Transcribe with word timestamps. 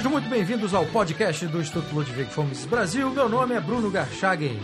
Sejam 0.00 0.12
muito 0.12 0.30
bem-vindos 0.30 0.72
ao 0.72 0.86
podcast 0.86 1.46
do 1.46 1.60
Instituto 1.60 1.94
Ludwig 1.94 2.30
Fomes 2.30 2.64
Brasil. 2.64 3.10
Meu 3.10 3.28
nome 3.28 3.54
é 3.54 3.60
Bruno 3.60 3.90
Garchagen. 3.90 4.58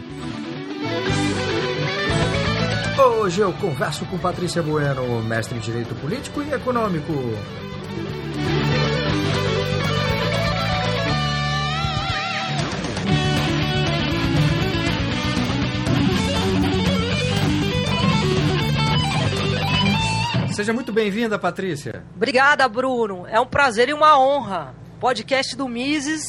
Hoje 2.98 3.42
eu 3.42 3.52
converso 3.52 4.06
com 4.06 4.16
Patrícia 4.16 4.62
Bueno, 4.62 5.22
mestre 5.22 5.58
em 5.58 5.60
Direito 5.60 5.94
Político 5.96 6.40
e 6.40 6.50
Econômico. 6.54 7.12
Seja 20.54 20.72
muito 20.72 20.94
bem-vinda, 20.94 21.38
Patrícia. 21.38 22.02
Obrigada, 22.16 22.66
Bruno. 22.66 23.26
É 23.28 23.38
um 23.38 23.46
prazer 23.46 23.90
e 23.90 23.92
uma 23.92 24.18
honra. 24.18 24.85
Podcast 25.06 25.54
do 25.54 25.68
Mises 25.68 26.24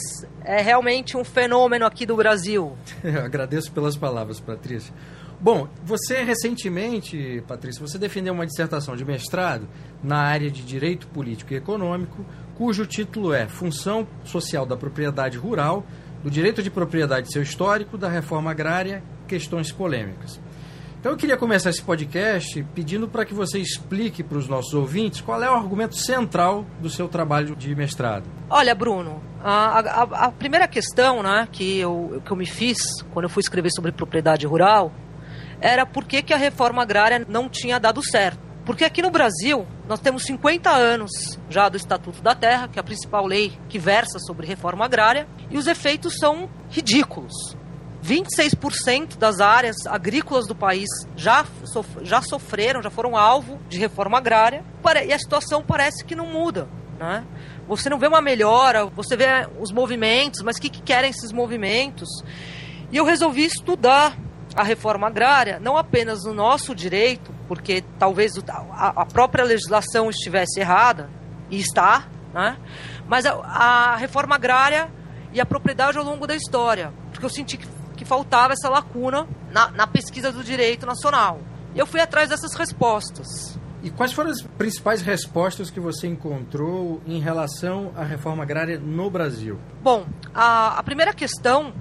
é 0.46 0.62
realmente 0.62 1.18
um 1.18 1.24
fenômeno 1.24 1.84
aqui 1.84 2.06
do 2.06 2.16
Brasil. 2.16 2.78
Agradeço 3.26 3.72
pelas 3.72 3.98
palavras, 3.98 4.40
Patrícia. 4.40 4.94
Bom, 5.42 5.68
você 5.84 6.22
recentemente, 6.22 7.44
Patrícia, 7.48 7.82
você 7.82 7.98
defendeu 7.98 8.36
uma 8.36 8.46
dissertação 8.46 8.96
de 8.96 9.04
mestrado 9.04 9.68
na 10.04 10.18
área 10.18 10.52
de 10.52 10.62
Direito 10.62 11.08
Político 11.08 11.54
e 11.54 11.56
Econômico, 11.56 12.24
cujo 12.56 12.86
título 12.86 13.34
é 13.34 13.48
Função 13.48 14.08
Social 14.24 14.64
da 14.64 14.78
Propriedade 14.78 15.40
Rural, 15.40 15.84
do 16.24 16.30
Direito 16.30 16.62
de 16.62 16.70
Propriedade 16.70 17.30
e 17.30 17.34
seu 17.34 17.42
Histórico, 17.42 17.98
da 17.98 18.08
Reforma 18.08 18.52
Agrária, 18.52 19.04
Questões 19.28 19.72
Polêmicas. 19.72 20.40
Então 21.08 21.14
eu 21.16 21.20
queria 21.20 21.38
começar 21.38 21.70
esse 21.70 21.82
podcast 21.82 22.62
pedindo 22.76 23.08
para 23.08 23.24
que 23.24 23.34
você 23.34 23.60
explique 23.60 24.22
para 24.22 24.38
os 24.38 24.46
nossos 24.46 24.74
ouvintes 24.74 25.22
qual 25.22 25.42
é 25.42 25.50
o 25.50 25.54
argumento 25.54 25.96
central 25.96 26.66
do 26.82 26.90
seu 26.90 27.08
trabalho 27.08 27.56
de 27.56 27.74
mestrado. 27.74 28.26
Olha, 28.50 28.76
Bruno, 28.76 29.24
a, 29.42 29.80
a, 29.80 30.02
a 30.26 30.32
primeira 30.34 30.68
questão 30.68 31.24
né, 31.24 31.48
que, 31.50 31.80
eu, 31.80 32.22
que 32.26 32.30
eu 32.30 32.36
me 32.36 32.46
fiz 32.46 32.76
quando 33.14 33.24
eu 33.24 33.30
fui 33.30 33.40
escrever 33.40 33.70
sobre 33.72 33.94
propriedade 33.94 34.46
rural 34.46 34.92
era 35.62 35.86
por 35.86 36.04
que, 36.04 36.22
que 36.22 36.34
a 36.34 36.38
reforma 36.38 36.82
agrária 36.82 37.26
não 37.26 37.48
tinha 37.48 37.80
dado 37.80 38.04
certo. 38.04 38.42
Porque 38.66 38.84
aqui 38.84 39.02
no 39.02 39.10
Brasil, 39.10 39.66
nós 39.88 40.02
temos 40.02 40.24
50 40.24 40.70
anos 40.70 41.40
já 41.50 41.70
do 41.70 41.78
Estatuto 41.78 42.22
da 42.22 42.36
Terra, 42.36 42.68
que 42.68 42.80
é 42.80 42.82
a 42.82 42.84
principal 42.84 43.26
lei 43.26 43.54
que 43.70 43.80
versa 43.80 44.20
sobre 44.20 44.46
reforma 44.46 44.84
agrária, 44.84 45.26
e 45.50 45.58
os 45.58 45.68
efeitos 45.68 46.18
são 46.18 46.50
ridículos. 46.70 47.56
26% 48.08 49.18
das 49.18 49.42
áreas 49.42 49.76
agrícolas 49.86 50.48
do 50.48 50.56
país 50.56 50.88
já, 51.16 51.46
sof 51.66 51.90
já 52.04 52.22
sofreram, 52.22 52.82
já 52.82 52.90
foram 52.90 53.18
alvo 53.18 53.60
de 53.68 53.78
reforma 53.78 54.18
agrária, 54.18 54.64
e 55.06 55.12
a 55.12 55.20
situação 55.20 55.62
parece 55.62 56.06
que 56.06 56.16
não 56.16 56.26
muda. 56.26 56.70
Né? 56.98 57.26
Você 57.68 57.90
não 57.90 58.00
vê 58.00 58.08
uma 58.08 58.22
melhora, 58.22 58.86
você 58.86 59.18
vê 59.18 59.26
os 59.60 59.74
movimentos, 59.74 60.42
mas 60.42 60.56
o 60.56 60.62
que, 60.62 60.70
que 60.70 60.82
querem 60.82 61.10
esses 61.10 61.34
movimentos? 61.34 62.08
E 62.90 62.96
eu 62.96 63.04
resolvi 63.04 63.44
estudar 63.44 64.18
a 64.56 64.64
reforma 64.64 65.08
agrária, 65.08 65.60
não 65.60 65.78
apenas 65.78 66.24
no 66.24 66.34
nosso 66.34 66.74
direito, 66.74 67.36
porque 67.48 67.84
talvez 68.00 68.34
a 68.72 69.06
própria 69.06 69.44
legislação 69.44 70.10
estivesse 70.10 70.62
errada, 70.62 71.10
e 71.50 71.60
está, 71.60 72.08
né? 72.34 72.58
mas 73.08 73.26
a, 73.26 73.34
a 73.34 73.96
reforma 73.98 74.36
agrária 74.36 74.90
e 75.32 75.40
a 75.40 75.46
propriedade 75.46 75.98
ao 75.98 76.04
longo 76.04 76.26
da 76.26 76.36
história, 76.36 76.92
porque 77.12 77.26
eu 77.26 77.30
senti 77.30 77.58
que 77.58 77.68
que 77.98 78.06
faltava 78.06 78.54
essa 78.54 78.70
lacuna 78.70 79.28
na, 79.52 79.70
na 79.72 79.88
pesquisa 79.88 80.32
do 80.32 80.44
direito 80.44 80.86
nacional. 80.86 81.42
Eu 81.76 81.86
fui 81.86 82.00
atrás 82.00 82.30
dessas 82.30 82.54
respostas. 82.54 83.60
E 83.84 83.90
quais 83.90 84.14
foram 84.14 84.32
as 84.32 84.42
principais 84.42 85.02
respostas 85.02 85.70
que 85.70 85.80
você 85.80 86.08
encontrou 86.08 87.02
em 87.06 87.20
relação 87.20 87.92
à 87.96 88.04
reforma 88.04 88.44
agrária 88.44 88.80
no 88.80 89.10
Brasil? 89.10 89.60
Bom, 89.82 90.06
a, 90.34 90.80
a 90.80 90.84
primeira 90.84 91.14
questão 91.14 91.74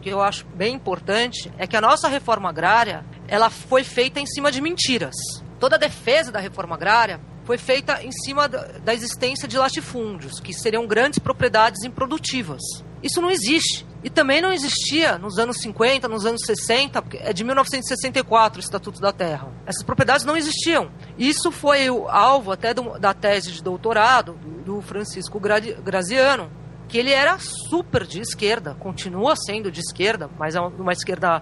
que 0.00 0.08
eu 0.08 0.20
acho 0.20 0.46
bem 0.54 0.74
importante 0.74 1.52
é 1.58 1.66
que 1.66 1.76
a 1.76 1.80
nossa 1.80 2.08
reforma 2.08 2.48
agrária 2.48 3.04
ela 3.26 3.50
foi 3.50 3.84
feita 3.84 4.20
em 4.20 4.26
cima 4.26 4.50
de 4.50 4.60
mentiras. 4.60 5.14
Toda 5.58 5.76
a 5.76 5.78
defesa 5.78 6.30
da 6.30 6.38
reforma 6.38 6.74
agrária 6.74 7.20
foi 7.48 7.56
feita 7.56 8.04
em 8.04 8.12
cima 8.12 8.46
da, 8.46 8.92
existência 8.92 9.48
de 9.48 9.56
latifúndios, 9.56 10.38
que 10.38 10.52
seriam 10.52 10.86
grandes 10.86 11.18
propriedades 11.18 11.82
improdutivas. 11.82 12.60
Isso 13.02 13.22
não 13.22 13.30
existe. 13.30 13.86
E 14.04 14.10
também 14.10 14.42
não 14.42 14.52
existia 14.52 15.16
nos 15.16 15.38
anos 15.38 15.56
50, 15.62 16.06
nos 16.08 16.26
anos 16.26 16.42
60, 16.44 17.02
é 17.14 17.32
de 17.32 17.42
1964 17.44 18.58
o 18.58 18.62
Estatuto 18.62 19.00
da 19.00 19.14
Terra. 19.14 19.48
Essas 19.64 19.82
propriedades 19.82 20.26
não 20.26 20.36
existiam. 20.36 20.90
Isso 21.16 21.50
foi 21.50 21.88
o 21.88 22.06
alvo 22.06 22.52
até 22.52 22.74
do, 22.74 22.98
da 22.98 23.14
tese 23.14 23.50
de 23.50 23.62
doutorado 23.62 24.34
do, 24.34 24.74
do 24.74 24.82
Francisco 24.82 25.40
Graziano, 25.40 26.50
que 26.86 26.98
ele 26.98 27.12
era 27.12 27.38
super 27.38 28.04
de 28.04 28.20
esquerda, 28.20 28.74
continua 28.74 29.36
sendo 29.36 29.72
de 29.72 29.80
esquerda, 29.80 30.28
mas 30.38 30.54
é 30.54 30.60
uma 30.60 30.92
esquerda 30.92 31.40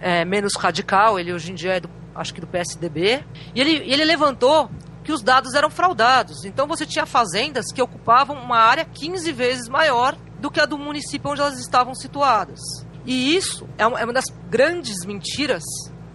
é, 0.00 0.24
menos 0.24 0.54
radical. 0.54 1.18
Ele 1.18 1.32
hoje 1.32 1.50
em 1.50 1.56
dia 1.56 1.72
é, 1.72 1.80
do, 1.80 1.90
acho 2.14 2.32
que 2.32 2.40
do 2.40 2.46
PSDB. 2.46 3.24
E 3.52 3.60
ele, 3.60 3.72
ele 3.92 4.04
levantou 4.04 4.70
que 5.02 5.12
os 5.12 5.22
dados 5.22 5.54
eram 5.54 5.70
fraudados. 5.70 6.44
Então 6.44 6.66
você 6.66 6.86
tinha 6.86 7.06
fazendas 7.06 7.66
que 7.72 7.82
ocupavam 7.82 8.36
uma 8.36 8.58
área 8.58 8.84
15 8.84 9.32
vezes 9.32 9.68
maior 9.68 10.16
do 10.38 10.50
que 10.50 10.60
a 10.60 10.66
do 10.66 10.78
município 10.78 11.30
onde 11.30 11.40
elas 11.40 11.58
estavam 11.58 11.94
situadas. 11.94 12.60
E 13.04 13.34
isso 13.36 13.68
é 13.76 13.86
uma, 13.86 14.00
é 14.00 14.04
uma 14.04 14.12
das 14.12 14.26
grandes 14.48 15.04
mentiras 15.04 15.64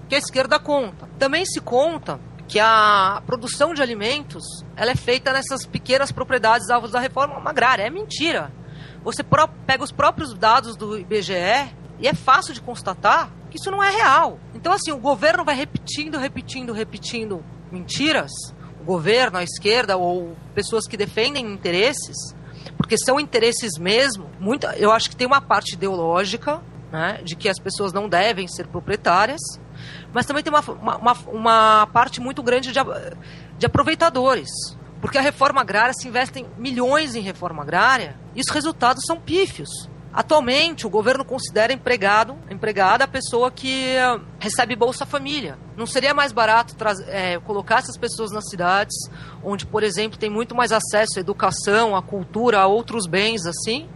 que 0.07 0.15
a 0.15 0.17
esquerda 0.17 0.59
conta. 0.59 1.07
Também 1.19 1.45
se 1.45 1.59
conta 1.59 2.19
que 2.47 2.59
a 2.59 3.21
produção 3.25 3.73
de 3.73 3.81
alimentos 3.81 4.43
ela 4.75 4.91
é 4.91 4.95
feita 4.95 5.33
nessas 5.33 5.65
pequenas 5.65 6.11
propriedades 6.11 6.69
alvos 6.69 6.91
da 6.91 6.99
reforma 6.99 7.41
agrária. 7.49 7.83
É 7.83 7.89
mentira. 7.89 8.51
Você 9.03 9.23
pega 9.65 9.83
os 9.83 9.91
próprios 9.91 10.33
dados 10.33 10.75
do 10.75 10.97
IBGE 10.97 11.75
e 11.99 12.07
é 12.07 12.13
fácil 12.13 12.53
de 12.53 12.61
constatar 12.61 13.31
que 13.49 13.57
isso 13.57 13.71
não 13.71 13.83
é 13.83 13.89
real. 13.89 14.39
Então, 14.53 14.71
assim, 14.71 14.91
o 14.91 14.97
governo 14.97 15.43
vai 15.43 15.55
repetindo, 15.55 16.17
repetindo, 16.17 16.73
repetindo 16.73 17.43
mentiras. 17.71 18.31
Governo, 18.87 19.37
a 19.37 19.43
esquerda 19.43 19.97
ou 19.97 20.35
pessoas 20.55 20.87
que 20.87 20.97
defendem 20.97 21.45
interesses 21.45 22.35
porque 22.77 22.97
são 22.97 23.19
interesses 23.19 23.77
mesmo. 23.77 24.29
Muito, 24.39 24.65
eu 24.67 24.91
acho 24.91 25.09
que 25.09 25.15
tem 25.15 25.27
uma 25.27 25.41
parte 25.41 25.73
ideológica, 25.73 26.61
né, 26.91 27.19
de 27.23 27.35
que 27.35 27.49
as 27.49 27.59
pessoas 27.59 27.91
não 27.91 28.07
devem 28.07 28.47
ser 28.47 28.67
proprietárias, 28.67 29.41
mas 30.13 30.25
também 30.25 30.43
tem 30.43 30.53
uma, 30.53 30.61
uma, 30.61 31.13
uma 31.27 31.87
parte 31.87 32.21
muito 32.21 32.41
grande 32.41 32.71
de, 32.71 32.79
de 33.57 33.65
aproveitadores. 33.65 34.49
Porque 35.01 35.17
a 35.17 35.21
reforma 35.21 35.61
agrária 35.61 35.93
se 35.93 36.07
investe 36.07 36.45
milhões 36.57 37.13
em 37.15 37.21
reforma 37.21 37.61
agrária 37.61 38.15
e 38.35 38.41
os 38.41 38.49
resultados 38.51 39.03
são 39.05 39.19
pífios. 39.19 39.69
Atualmente, 40.17 40.87
o 40.87 40.89
governo 40.89 41.23
considera 41.23 41.71
empregado, 41.71 42.35
empregada 42.49 43.03
a 43.03 43.07
pessoa 43.07 43.51
que 43.51 43.93
uh, 43.97 44.19
recebe 44.39 44.75
Bolsa 44.75 45.05
Família. 45.05 45.59
Não 45.77 45.85
seria 45.85 46.11
mais 46.11 46.31
barato 46.31 46.75
é, 47.05 47.39
colocar 47.41 47.77
essas 47.77 47.95
pessoas 47.95 48.31
nas 48.31 48.49
cidades, 48.49 48.95
onde, 49.43 49.63
por 49.63 49.83
exemplo, 49.83 50.17
tem 50.17 50.27
muito 50.27 50.55
mais 50.55 50.71
acesso 50.71 51.19
à 51.19 51.21
educação, 51.21 51.95
à 51.95 52.01
cultura, 52.01 52.61
a 52.61 52.65
outros 52.65 53.05
bens 53.05 53.45
assim, 53.45 53.87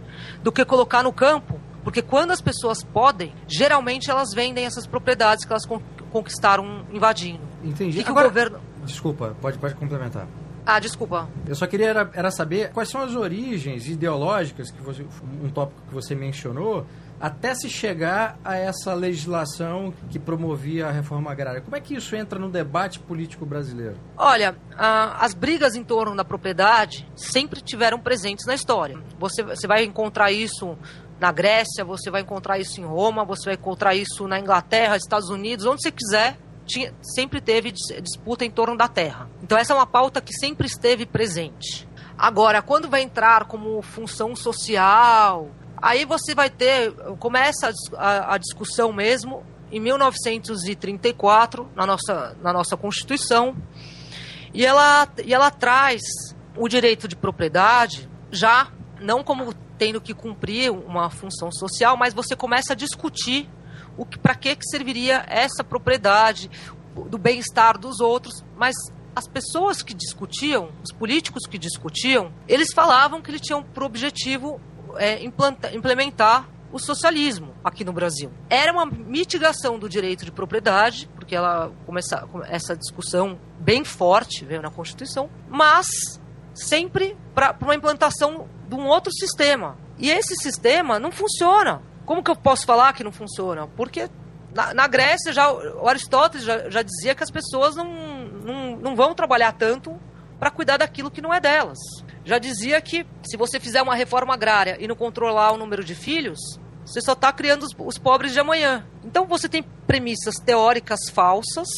do 0.44 0.52
que 0.52 0.64
colocar 0.64 1.02
no 1.02 1.12
campo? 1.12 1.60
Porque 1.82 2.00
quando 2.00 2.30
as 2.30 2.40
pessoas 2.40 2.84
podem, 2.84 3.34
geralmente 3.48 4.08
elas 4.08 4.28
vendem 4.32 4.64
essas 4.64 4.86
propriedades 4.86 5.44
que 5.44 5.52
elas 5.52 5.66
conquistaram 6.12 6.86
invadindo. 6.92 7.42
Entendi. 7.64 7.98
E 7.98 8.04
que 8.04 8.10
Agora, 8.10 8.28
o 8.28 8.30
governo... 8.30 8.60
Desculpa, 8.84 9.36
pode, 9.40 9.58
pode 9.58 9.74
complementar. 9.74 10.28
Ah, 10.64 10.78
desculpa. 10.78 11.28
Eu 11.46 11.54
só 11.54 11.66
queria 11.66 11.88
era, 11.88 12.10
era, 12.14 12.30
saber 12.30 12.70
quais 12.70 12.88
são 12.88 13.00
as 13.00 13.14
origens 13.14 13.88
ideológicas, 13.88 14.70
que 14.70 14.80
você, 14.80 15.04
um 15.42 15.50
tópico 15.50 15.82
que 15.88 15.94
você 15.94 16.14
mencionou, 16.14 16.86
até 17.20 17.54
se 17.54 17.68
chegar 17.68 18.36
a 18.44 18.56
essa 18.56 18.94
legislação 18.94 19.94
que 20.10 20.18
promovia 20.18 20.88
a 20.88 20.90
reforma 20.90 21.30
agrária. 21.30 21.60
Como 21.60 21.76
é 21.76 21.80
que 21.80 21.94
isso 21.94 22.16
entra 22.16 22.38
no 22.38 22.48
debate 22.48 22.98
político 22.98 23.46
brasileiro? 23.46 23.96
Olha, 24.16 24.56
as 24.76 25.34
brigas 25.34 25.76
em 25.76 25.84
torno 25.84 26.16
da 26.16 26.24
propriedade 26.24 27.08
sempre 27.14 27.60
tiveram 27.60 27.98
presentes 27.98 28.44
na 28.44 28.54
história. 28.54 28.98
Você, 29.18 29.42
você 29.42 29.66
vai 29.66 29.84
encontrar 29.84 30.32
isso 30.32 30.76
na 31.20 31.30
Grécia, 31.30 31.84
você 31.84 32.10
vai 32.10 32.22
encontrar 32.22 32.58
isso 32.58 32.80
em 32.80 32.84
Roma, 32.84 33.24
você 33.24 33.44
vai 33.46 33.54
encontrar 33.54 33.94
isso 33.94 34.26
na 34.26 34.40
Inglaterra, 34.40 34.96
Estados 34.96 35.28
Unidos, 35.28 35.64
onde 35.64 35.80
você 35.80 35.92
quiser 35.92 36.36
tinha, 36.66 36.94
sempre 37.02 37.40
teve 37.40 37.72
disputa 37.72 38.44
em 38.44 38.50
torno 38.50 38.76
da 38.76 38.88
terra. 38.88 39.28
Então 39.42 39.56
essa 39.58 39.72
é 39.72 39.76
uma 39.76 39.86
pauta 39.86 40.20
que 40.20 40.32
sempre 40.32 40.66
esteve 40.66 41.06
presente. 41.06 41.88
Agora, 42.16 42.62
quando 42.62 42.88
vai 42.88 43.02
entrar 43.02 43.46
como 43.46 43.82
função 43.82 44.36
social, 44.36 45.50
aí 45.76 46.04
você 46.04 46.34
vai 46.34 46.50
ter, 46.50 46.92
começa 47.18 47.72
a, 47.96 48.34
a 48.34 48.38
discussão 48.38 48.92
mesmo 48.92 49.44
em 49.70 49.80
1934 49.80 51.70
na 51.74 51.86
nossa, 51.86 52.36
na 52.42 52.52
nossa 52.52 52.76
Constituição 52.76 53.56
e 54.54 54.64
ela, 54.64 55.08
e 55.24 55.32
ela 55.32 55.50
traz 55.50 56.02
o 56.56 56.68
direito 56.68 57.08
de 57.08 57.16
propriedade 57.16 58.08
já 58.30 58.68
não 59.00 59.24
como 59.24 59.52
tendo 59.78 60.00
que 60.00 60.14
cumprir 60.14 60.70
uma 60.70 61.10
função 61.10 61.50
social, 61.50 61.96
mas 61.96 62.14
você 62.14 62.36
começa 62.36 62.72
a 62.72 62.76
discutir 62.76 63.48
o 63.96 64.04
que 64.04 64.18
para 64.18 64.34
que 64.34 64.56
que 64.56 64.66
serviria 64.66 65.24
essa 65.28 65.62
propriedade 65.62 66.50
do 67.08 67.18
bem-estar 67.18 67.78
dos 67.78 68.00
outros, 68.00 68.44
mas 68.56 68.74
as 69.14 69.26
pessoas 69.26 69.82
que 69.82 69.94
discutiam, 69.94 70.70
os 70.82 70.92
políticos 70.92 71.46
que 71.46 71.58
discutiam, 71.58 72.32
eles 72.48 72.72
falavam 72.72 73.20
que 73.20 73.30
eles 73.30 73.40
tinham 73.40 73.62
por 73.62 73.82
objetivo 73.82 74.60
é, 74.96 75.22
implementar 75.22 76.48
o 76.72 76.78
socialismo 76.78 77.54
aqui 77.62 77.84
no 77.84 77.92
Brasil. 77.92 78.30
Era 78.48 78.72
uma 78.72 78.86
mitigação 78.86 79.78
do 79.78 79.88
direito 79.88 80.24
de 80.24 80.32
propriedade, 80.32 81.08
porque 81.14 81.36
ela 81.36 81.70
começa 81.84 82.26
essa 82.48 82.74
discussão 82.74 83.38
bem 83.60 83.84
forte 83.84 84.44
veio 84.44 84.62
na 84.62 84.70
Constituição, 84.70 85.28
mas 85.48 85.86
sempre 86.54 87.16
para 87.34 87.54
uma 87.60 87.74
implantação 87.74 88.48
de 88.68 88.74
um 88.74 88.86
outro 88.86 89.12
sistema. 89.12 89.76
E 89.98 90.10
esse 90.10 90.34
sistema 90.36 90.98
não 90.98 91.12
funciona. 91.12 91.82
Como 92.04 92.22
que 92.22 92.30
eu 92.30 92.36
posso 92.36 92.66
falar 92.66 92.92
que 92.92 93.04
não 93.04 93.12
funciona? 93.12 93.66
Porque 93.76 94.08
na, 94.54 94.74
na 94.74 94.86
Grécia 94.86 95.32
já 95.32 95.50
o 95.52 95.88
Aristóteles 95.88 96.44
já, 96.44 96.68
já, 96.68 96.82
dizia 96.82 97.14
que 97.14 97.22
as 97.22 97.30
pessoas 97.30 97.74
não, 97.76 97.84
não, 97.84 98.76
não 98.76 98.96
vão 98.96 99.14
trabalhar 99.14 99.52
tanto 99.52 99.98
para 100.38 100.50
cuidar 100.50 100.76
daquilo 100.76 101.10
que 101.10 101.22
não 101.22 101.32
é 101.32 101.40
delas. 101.40 101.78
Já 102.24 102.38
dizia 102.38 102.80
que 102.80 103.06
se 103.24 103.36
você 103.36 103.58
fizer 103.58 103.82
uma 103.82 103.94
reforma 103.94 104.34
agrária 104.34 104.76
e 104.80 104.86
não 104.86 104.96
controlar 104.96 105.52
o 105.52 105.56
número 105.56 105.84
de 105.84 105.94
filhos, 105.94 106.38
você 106.84 107.00
só 107.00 107.12
está 107.12 107.32
criando 107.32 107.62
os, 107.62 107.74
os 107.78 107.98
pobres 107.98 108.32
de 108.32 108.40
amanhã. 108.40 108.86
Então 109.04 109.26
você 109.26 109.48
tem 109.48 109.62
premissas 109.62 110.34
teóricas 110.36 111.00
falsas 111.12 111.68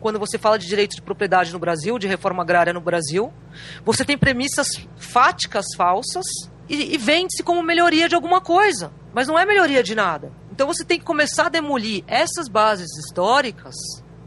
quando 0.00 0.18
você 0.18 0.36
fala 0.36 0.58
de 0.58 0.66
direito 0.66 0.96
de 0.96 1.02
propriedade 1.02 1.52
no 1.52 1.58
Brasil, 1.60 1.98
de 1.98 2.08
reforma 2.08 2.42
agrária 2.42 2.72
no 2.72 2.80
Brasil. 2.80 3.32
Você 3.84 4.04
tem 4.04 4.18
premissas 4.18 4.68
fáticas 4.96 5.66
falsas 5.76 6.24
e, 6.68 6.94
e 6.94 6.98
vende-se 6.98 7.42
como 7.42 7.62
melhoria 7.62 8.08
de 8.08 8.14
alguma 8.14 8.40
coisa, 8.40 8.92
mas 9.12 9.28
não 9.28 9.38
é 9.38 9.44
melhoria 9.44 9.82
de 9.82 9.94
nada. 9.94 10.32
Então 10.50 10.66
você 10.66 10.84
tem 10.84 10.98
que 10.98 11.04
começar 11.04 11.46
a 11.46 11.48
demolir 11.48 12.04
essas 12.06 12.48
bases 12.48 12.96
históricas 12.98 13.74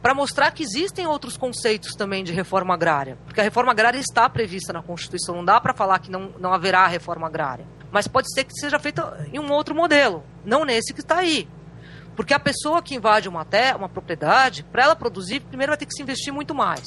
para 0.02 0.14
mostrar 0.14 0.52
que 0.52 0.62
existem 0.62 1.08
outros 1.08 1.36
conceitos 1.36 1.94
também 1.94 2.24
de 2.24 2.32
reforma 2.32 2.74
agrária. 2.74 3.18
Porque 3.26 3.42
a 3.42 3.44
reforma 3.44 3.72
agrária 3.72 3.98
está 3.98 4.30
prevista 4.30 4.72
na 4.72 4.84
Constituição, 4.84 5.36
não 5.36 5.46
dá 5.46 5.60
para 5.60 5.74
falar 5.74 6.00
que 6.00 6.12
não, 6.12 6.32
não 6.40 6.54
haverá 6.54 6.86
reforma 6.86 7.26
agrária. 7.28 7.66
Mas 7.92 8.08
pode 8.08 8.32
ser 8.32 8.44
que 8.44 8.54
seja 8.54 8.78
feita 8.78 9.28
em 9.34 9.40
um 9.40 9.52
outro 9.52 9.74
modelo, 9.74 10.24
não 10.46 10.64
nesse 10.64 10.94
que 10.94 11.00
está 11.00 11.18
aí. 11.18 11.48
Porque 12.16 12.34
a 12.34 12.40
pessoa 12.40 12.82
que 12.82 12.96
invade 12.96 13.28
uma 13.28 13.44
terra, 13.44 13.78
uma 13.78 13.90
propriedade, 13.90 14.64
para 14.64 14.84
ela 14.84 14.96
produzir, 14.96 15.40
primeiro 15.42 15.72
vai 15.72 15.78
ter 15.78 15.86
que 15.86 15.94
se 15.94 16.04
investir 16.04 16.32
muito 16.32 16.54
mais. 16.54 16.86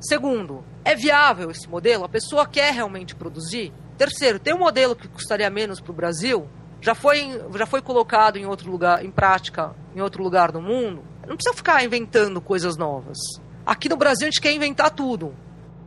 Segundo, 0.00 0.64
é 0.84 0.94
viável 0.94 1.50
esse 1.50 1.68
modelo? 1.68 2.04
A 2.04 2.08
pessoa 2.08 2.46
quer 2.46 2.72
realmente 2.72 3.14
produzir? 3.14 3.72
Terceiro, 3.96 4.38
tem 4.38 4.54
um 4.54 4.58
modelo 4.58 4.94
que 4.94 5.08
custaria 5.08 5.50
menos 5.50 5.80
para 5.80 5.92
o 5.92 5.94
Brasil? 5.94 6.48
Já 6.80 6.94
foi, 6.94 7.40
já 7.56 7.66
foi 7.66 7.82
colocado 7.82 8.36
em 8.36 8.46
outro 8.46 8.70
lugar, 8.70 9.04
em 9.04 9.10
prática, 9.10 9.74
em 9.94 10.00
outro 10.00 10.22
lugar 10.22 10.52
do 10.52 10.60
mundo? 10.60 11.02
Não 11.26 11.36
precisa 11.36 11.54
ficar 11.54 11.84
inventando 11.84 12.40
coisas 12.40 12.76
novas. 12.76 13.18
Aqui 13.66 13.88
no 13.88 13.96
Brasil 13.96 14.26
a 14.26 14.30
gente 14.30 14.40
quer 14.40 14.52
inventar 14.52 14.90
tudo. 14.90 15.34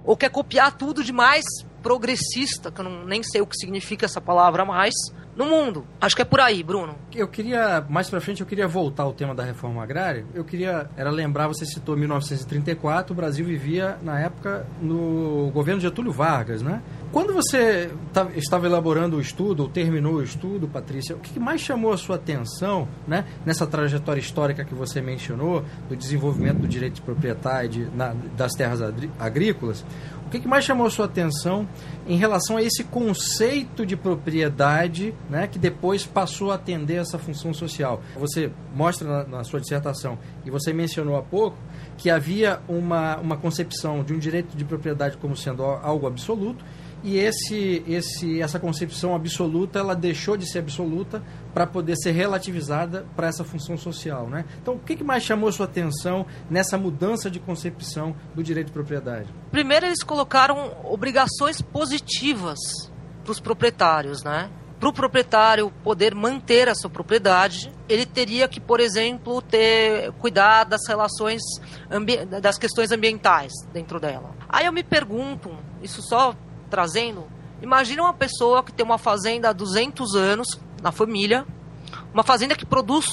Ou 0.03 0.17
quer 0.17 0.29
copiar 0.29 0.75
tudo 0.77 1.03
de 1.03 1.13
mais 1.13 1.43
progressista, 1.81 2.71
que 2.71 2.81
eu 2.81 2.85
não, 2.85 3.05
nem 3.05 3.23
sei 3.23 3.41
o 3.41 3.47
que 3.47 3.55
significa 3.55 4.05
essa 4.05 4.21
palavra 4.21 4.65
mais, 4.65 4.93
no 5.35 5.45
mundo. 5.45 5.85
Acho 5.99 6.15
que 6.15 6.21
é 6.21 6.25
por 6.25 6.39
aí, 6.39 6.63
Bruno. 6.63 6.95
Eu 7.13 7.27
queria, 7.27 7.85
mais 7.89 8.09
pra 8.09 8.21
frente, 8.21 8.41
eu 8.41 8.47
queria 8.47 8.67
voltar 8.67 9.03
ao 9.03 9.13
tema 9.13 9.33
da 9.33 9.43
reforma 9.43 9.81
agrária. 9.83 10.25
Eu 10.33 10.43
queria, 10.43 10.89
era 10.95 11.09
lembrar, 11.09 11.47
você 11.47 11.65
citou 11.65 11.95
1934, 11.97 13.13
o 13.13 13.15
Brasil 13.15 13.45
vivia, 13.45 13.97
na 14.01 14.19
época, 14.19 14.65
no 14.81 15.49
governo 15.53 15.79
de 15.79 15.87
Getúlio 15.87 16.11
Vargas, 16.11 16.61
né? 16.61 16.81
Quando 17.11 17.33
você 17.33 17.91
tá, 18.13 18.27
estava 18.35 18.65
elaborando 18.65 19.17
o 19.17 19.21
estudo, 19.21 19.63
ou 19.63 19.69
terminou 19.69 20.15
o 20.15 20.23
estudo, 20.23 20.67
Patrícia, 20.67 21.15
o 21.15 21.19
que 21.19 21.39
mais 21.39 21.59
chamou 21.59 21.91
a 21.91 21.97
sua 21.97 22.15
atenção 22.15 22.87
né, 23.05 23.25
nessa 23.45 23.67
trajetória 23.67 24.19
histórica 24.19 24.63
que 24.63 24.73
você 24.73 25.01
mencionou, 25.01 25.65
do 25.89 25.95
desenvolvimento 25.95 26.59
do 26.59 26.67
direito 26.67 26.95
de 26.95 27.01
propriedade 27.01 27.87
na, 27.93 28.15
das 28.37 28.53
terras 28.53 28.81
agrícolas? 29.19 29.83
O 30.31 30.39
que 30.39 30.47
mais 30.47 30.63
chamou 30.63 30.89
sua 30.89 31.07
atenção 31.07 31.67
em 32.07 32.15
relação 32.15 32.55
a 32.55 32.63
esse 32.63 32.85
conceito 32.85 33.85
de 33.85 33.97
propriedade 33.97 35.13
né, 35.29 35.45
que 35.45 35.59
depois 35.59 36.05
passou 36.05 36.51
a 36.51 36.55
atender 36.55 36.95
essa 36.95 37.19
função 37.19 37.53
social? 37.53 38.01
Você 38.15 38.49
mostra 38.73 39.05
na, 39.05 39.23
na 39.25 39.43
sua 39.43 39.59
dissertação, 39.59 40.17
e 40.45 40.49
você 40.49 40.71
mencionou 40.71 41.17
há 41.17 41.21
pouco, 41.21 41.57
que 41.97 42.09
havia 42.09 42.61
uma, 42.69 43.17
uma 43.17 43.35
concepção 43.35 44.05
de 44.05 44.13
um 44.13 44.19
direito 44.19 44.55
de 44.55 44.63
propriedade 44.63 45.17
como 45.17 45.35
sendo 45.35 45.63
algo 45.63 46.07
absoluto 46.07 46.63
e 47.03 47.17
esse, 47.17 47.83
esse, 47.87 48.41
essa 48.41 48.59
concepção 48.59 49.15
absoluta 49.15 49.79
ela 49.79 49.95
deixou 49.95 50.37
de 50.37 50.49
ser 50.49 50.59
absoluta 50.59 51.23
para 51.53 51.65
poder 51.65 51.95
ser 51.95 52.11
relativizada 52.11 53.05
para 53.15 53.27
essa 53.27 53.43
função 53.43 53.77
social. 53.77 54.27
Né? 54.27 54.45
Então, 54.61 54.75
o 54.75 54.79
que, 54.79 54.95
que 54.95 55.03
mais 55.03 55.23
chamou 55.23 55.51
sua 55.51 55.65
atenção 55.65 56.25
nessa 56.49 56.77
mudança 56.77 57.29
de 57.29 57.39
concepção 57.39 58.15
do 58.35 58.43
direito 58.43 58.67
de 58.67 58.73
propriedade? 58.73 59.33
Primeiro, 59.51 59.85
eles 59.85 60.03
colocaram 60.03 60.77
obrigações 60.83 61.61
positivas 61.61 62.59
para 63.23 63.31
os 63.31 63.39
proprietários. 63.39 64.23
Né? 64.23 64.49
Para 64.79 64.89
o 64.89 64.93
proprietário 64.93 65.71
poder 65.83 66.13
manter 66.15 66.69
a 66.69 66.75
sua 66.75 66.89
propriedade, 66.89 67.71
ele 67.89 68.05
teria 68.05 68.47
que, 68.47 68.59
por 68.59 68.79
exemplo, 68.79 69.41
ter 69.41 70.11
cuidar 70.13 70.63
das 70.63 70.81
relações 70.87 71.41
das 72.41 72.57
questões 72.57 72.91
ambientais 72.91 73.51
dentro 73.73 73.99
dela. 73.99 74.35
Aí 74.49 74.65
eu 74.65 74.71
me 74.71 74.83
pergunto, 74.83 75.51
isso 75.83 76.01
só 76.01 76.35
trazendo, 76.71 77.27
imagina 77.61 78.01
uma 78.01 78.13
pessoa 78.13 78.63
que 78.63 78.71
tem 78.71 78.85
uma 78.85 78.97
fazenda 78.97 79.49
há 79.49 79.53
200 79.53 80.15
anos 80.15 80.59
na 80.81 80.91
família, 80.91 81.45
uma 82.13 82.23
fazenda 82.23 82.55
que 82.55 82.65
produz 82.65 83.05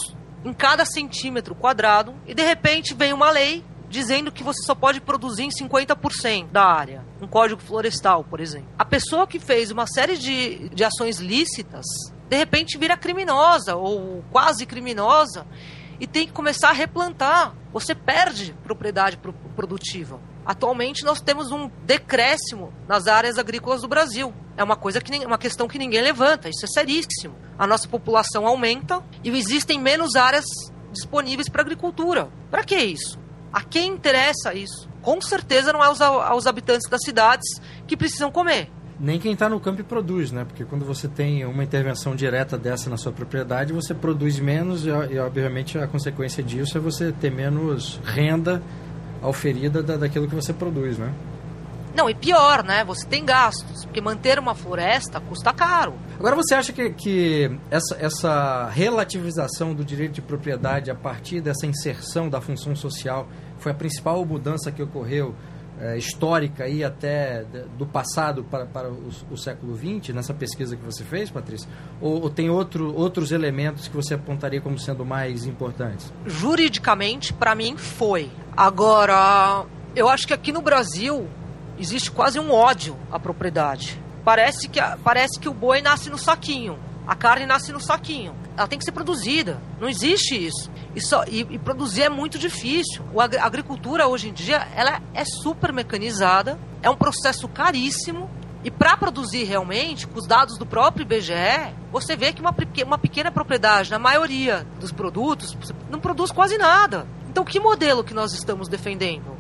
em 0.45 0.53
cada 0.53 0.85
centímetro 0.85 1.55
quadrado 1.55 2.15
e 2.25 2.33
de 2.33 2.43
repente 2.43 2.95
vem 2.95 3.13
uma 3.13 3.31
lei 3.31 3.65
dizendo 3.89 4.31
que 4.31 4.45
você 4.45 4.63
só 4.65 4.75
pode 4.75 5.01
produzir 5.01 5.45
em 5.45 5.49
50% 5.49 6.51
da 6.51 6.65
área, 6.65 7.05
um 7.21 7.27
código 7.27 7.61
florestal, 7.61 8.23
por 8.23 8.39
exemplo. 8.39 8.69
A 8.79 8.85
pessoa 8.85 9.27
que 9.27 9.39
fez 9.39 9.71
uma 9.71 9.87
série 9.87 10.17
de, 10.17 10.69
de 10.69 10.85
ações 10.85 11.19
lícitas, 11.19 11.85
de 12.29 12.37
repente 12.37 12.79
vira 12.79 12.97
criminosa 12.97 13.77
ou 13.77 14.23
quase 14.31 14.67
criminosa 14.67 15.47
e 15.99 16.07
tem 16.07 16.27
que 16.27 16.33
começar 16.33 16.69
a 16.69 16.73
replantar. 16.73 17.55
Você 17.73 17.95
perde 17.95 18.55
propriedade 18.63 19.19
produtiva. 19.57 20.21
Atualmente 20.49 21.05
nós 21.05 21.21
temos 21.21 21.53
um 21.53 21.69
decréscimo 21.85 22.73
nas 22.89 23.07
áreas 23.07 23.37
agrícolas 23.37 23.83
do 23.83 23.89
Brasil. 23.89 24.33
É 24.57 24.65
uma 24.65 24.77
coisa 24.77 24.99
que 24.99 25.15
uma 25.27 25.37
questão 25.37 25.69
que 25.69 25.79
ninguém 25.79 26.01
levanta, 26.01 26.49
isso 26.49 26.65
é 26.65 26.69
seríssimo. 26.69 27.35
A 27.59 27.67
nossa 27.67 27.87
população 27.87 28.47
aumenta 28.47 29.05
e 29.23 29.29
existem 29.29 29.79
menos 29.79 30.17
áreas 30.17 30.47
disponíveis 30.91 31.51
para 31.51 31.61
agricultura. 31.61 32.31
Para 32.51 32.65
que 32.65 32.77
isso? 32.77 33.19
A 33.53 33.61
quem 33.61 33.93
interessa 33.93 34.55
isso? 34.55 34.89
Com 35.03 35.21
certeza 35.21 35.71
não 35.71 35.85
é 35.85 35.87
aos, 35.87 36.01
aos 36.01 36.47
habitantes 36.47 36.89
das 36.89 37.03
cidades 37.03 37.47
que 37.87 37.95
precisam 37.95 38.33
comer 38.33 38.71
nem 39.01 39.19
quem 39.21 39.33
está 39.33 39.49
no 39.49 39.61
campo 39.61 39.85
produz, 39.85 40.33
né? 40.33 40.45
Porque 40.45 40.65
quando 40.65 40.85
você 40.85 41.07
tem 41.07 41.45
uma 41.45 41.63
intervenção 41.63 42.17
direta 42.17 42.59
dessa 42.59 42.91
na 42.91 42.97
sua 42.97 43.13
propriedade, 43.13 43.73
você 43.73 43.95
produz 43.95 44.41
menos 44.41 44.85
e, 44.85 44.89
e 44.89 45.19
obviamente, 45.21 45.79
a 45.79 45.87
consequência 45.87 46.43
disso 46.43 46.77
é 46.77 46.81
você 46.81 47.13
ter 47.13 47.31
menos 47.31 48.01
renda 48.05 48.61
auferida 49.23 49.83
da, 49.83 49.97
daquilo 49.97 50.29
que 50.29 50.35
você 50.35 50.53
produz, 50.53 50.99
né? 50.99 51.13
Não, 51.95 52.09
e 52.09 52.15
pior, 52.15 52.63
né? 52.63 52.85
Você 52.85 53.07
tem 53.07 53.25
gastos, 53.25 53.85
porque 53.85 54.01
manter 54.01 54.39
uma 54.39 54.55
floresta 54.55 55.21
custa 55.21 55.53
caro. 55.53 55.95
Agora, 56.19 56.37
você 56.37 56.55
acha 56.55 56.73
que, 56.73 56.91
que 56.91 57.59
essa, 57.71 57.97
essa 57.99 58.69
relativização 58.69 59.75
do 59.75 59.85
direito 59.85 60.13
de 60.13 60.23
propriedade 60.23 60.91
a 60.91 60.95
partir 60.95 61.41
dessa 61.41 61.67
inserção 61.67 62.29
da 62.29 62.41
função 62.41 62.77
social 62.77 63.29
foi 63.57 63.73
a 63.73 63.75
principal 63.75 64.25
mudança 64.25 64.71
que 64.71 64.83
ocorreu 64.83 65.35
é, 65.81 65.97
histórica 65.97 66.65
aí 66.65 66.83
até 66.83 67.45
do 67.77 67.87
passado 67.87 68.45
para, 68.45 68.67
para 68.67 68.91
o, 68.91 69.11
o, 69.31 69.37
século 69.37 69.77
XX, 69.77 70.15
nessa 70.15 70.35
pesquisa 70.35 70.77
que 70.77 70.85
você 70.85 71.05
fez, 71.05 71.31
Patrícia? 71.31 71.69
Ou, 72.01 72.23
ou, 72.23 72.31
tem 72.31 72.51
outro, 72.51 72.95
outros 72.95 73.33
elementos 73.33 73.89
que 73.89 73.95
você 73.95 74.15
apontaria 74.15 74.61
como 74.61 74.79
sendo 74.79 75.05
mais 75.05 75.47
importantes? 75.47 76.13
Juridicamente, 76.27 77.33
para 77.33 77.55
mim, 77.55 77.77
foi. 77.77 78.31
Agora, 78.57 79.65
eu 79.95 80.09
acho 80.09 80.27
que 80.27 80.35
aqui 80.35 80.53
no 80.53 80.61
Brasil 80.61 81.29
existe 81.79 82.11
quase 82.11 82.41
um 82.41 82.51
ódio 82.51 82.97
à 83.11 83.19
propriedade. 83.19 84.01
Parece 84.25 84.69
que, 84.69 84.81
parece 85.03 85.39
que 85.39 85.49
o 85.49 85.55
boi 85.55 85.81
nasce 85.81 86.11
no 86.11 86.19
saquinho. 86.19 86.79
A 87.07 87.15
carne 87.15 87.47
nasce 87.47 87.73
no 87.73 87.81
saquinho. 87.81 88.35
Ela 88.57 88.67
tem 88.67 88.79
que 88.79 88.85
ser 88.85 88.93
produzida. 88.93 89.59
Não 89.81 89.89
existe 89.89 90.35
isso. 90.35 90.71
E, 90.95 91.01
só, 91.01 91.25
e, 91.25 91.41
e 91.51 91.59
produzir 91.59 92.03
é 92.03 92.09
muito 92.09 92.39
difícil. 92.39 93.05
O, 93.13 93.21
a 93.21 93.25
agricultura 93.25 94.07
hoje 94.07 94.29
em 94.29 94.33
dia 94.33 94.67
ela 94.75 95.01
é 95.15 95.25
super 95.25 95.73
mecanizada. 95.73 96.59
É 96.83 96.89
um 96.91 96.97
processo 96.97 97.49
caríssimo. 97.49 98.31
E 98.65 98.71
para 98.71 98.97
produzir 98.97 99.45
realmente, 99.45 100.07
com 100.07 100.19
os 100.19 100.27
dados 100.27 100.59
do 100.59 100.67
próprio 100.67 101.03
IBGE, 101.03 101.75
você 101.93 102.17
vê 102.17 102.33
que 102.33 102.41
uma, 102.41 102.55
uma 102.85 102.99
pequena 102.99 103.31
propriedade, 103.31 103.91
na 103.91 104.01
maioria 104.01 104.67
dos 104.81 104.91
produtos, 104.91 105.57
não 105.89 106.01
produz 106.01 106.33
quase 106.33 106.59
nada. 106.59 107.07
Então, 107.29 107.45
que 107.45 107.61
modelo 107.61 108.03
que 108.03 108.13
nós 108.13 108.33
estamos 108.33 108.69
defendendo? 108.69 109.37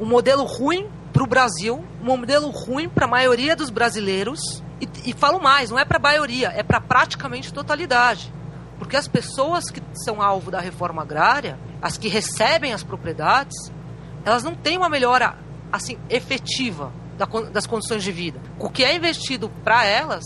Um 0.00 0.04
modelo 0.04 0.44
ruim 0.44 0.88
para 1.12 1.22
o 1.22 1.26
Brasil, 1.26 1.84
um 2.02 2.16
modelo 2.16 2.50
ruim 2.50 2.88
para 2.88 3.04
a 3.04 3.08
maioria 3.08 3.54
dos 3.54 3.70
brasileiros 3.70 4.62
e, 4.80 5.10
e 5.10 5.12
falo 5.12 5.40
mais, 5.40 5.70
não 5.70 5.78
é 5.78 5.84
para 5.84 5.98
a 5.98 6.02
maioria, 6.02 6.48
é 6.48 6.62
para 6.62 6.80
praticamente 6.80 7.52
totalidade. 7.52 8.32
Porque 8.80 8.96
as 8.96 9.06
pessoas 9.06 9.70
que 9.70 9.82
são 9.92 10.22
alvo 10.22 10.50
da 10.50 10.58
reforma 10.58 11.02
agrária, 11.02 11.58
as 11.82 11.98
que 11.98 12.08
recebem 12.08 12.72
as 12.72 12.82
propriedades, 12.82 13.70
elas 14.24 14.42
não 14.42 14.54
têm 14.54 14.78
uma 14.78 14.88
melhora 14.88 15.36
assim 15.70 15.98
efetiva 16.08 16.90
das 17.52 17.66
condições 17.66 18.02
de 18.02 18.10
vida. 18.10 18.40
O 18.58 18.70
que 18.70 18.82
é 18.82 18.96
investido 18.96 19.50
para 19.62 19.84
elas 19.84 20.24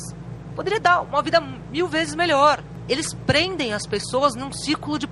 poderia 0.55 0.79
dar 0.79 1.01
uma 1.01 1.21
vida 1.21 1.41
mil 1.41 1.89
vezes 1.89 2.15
melhor. 2.15 2.63
Eles 2.89 3.13
prendem 3.27 3.73
as 3.73 3.89
pessoas 3.89 4.37
num 4.37 4.53
ciclo 4.53 5.01
de, 5.01 5.09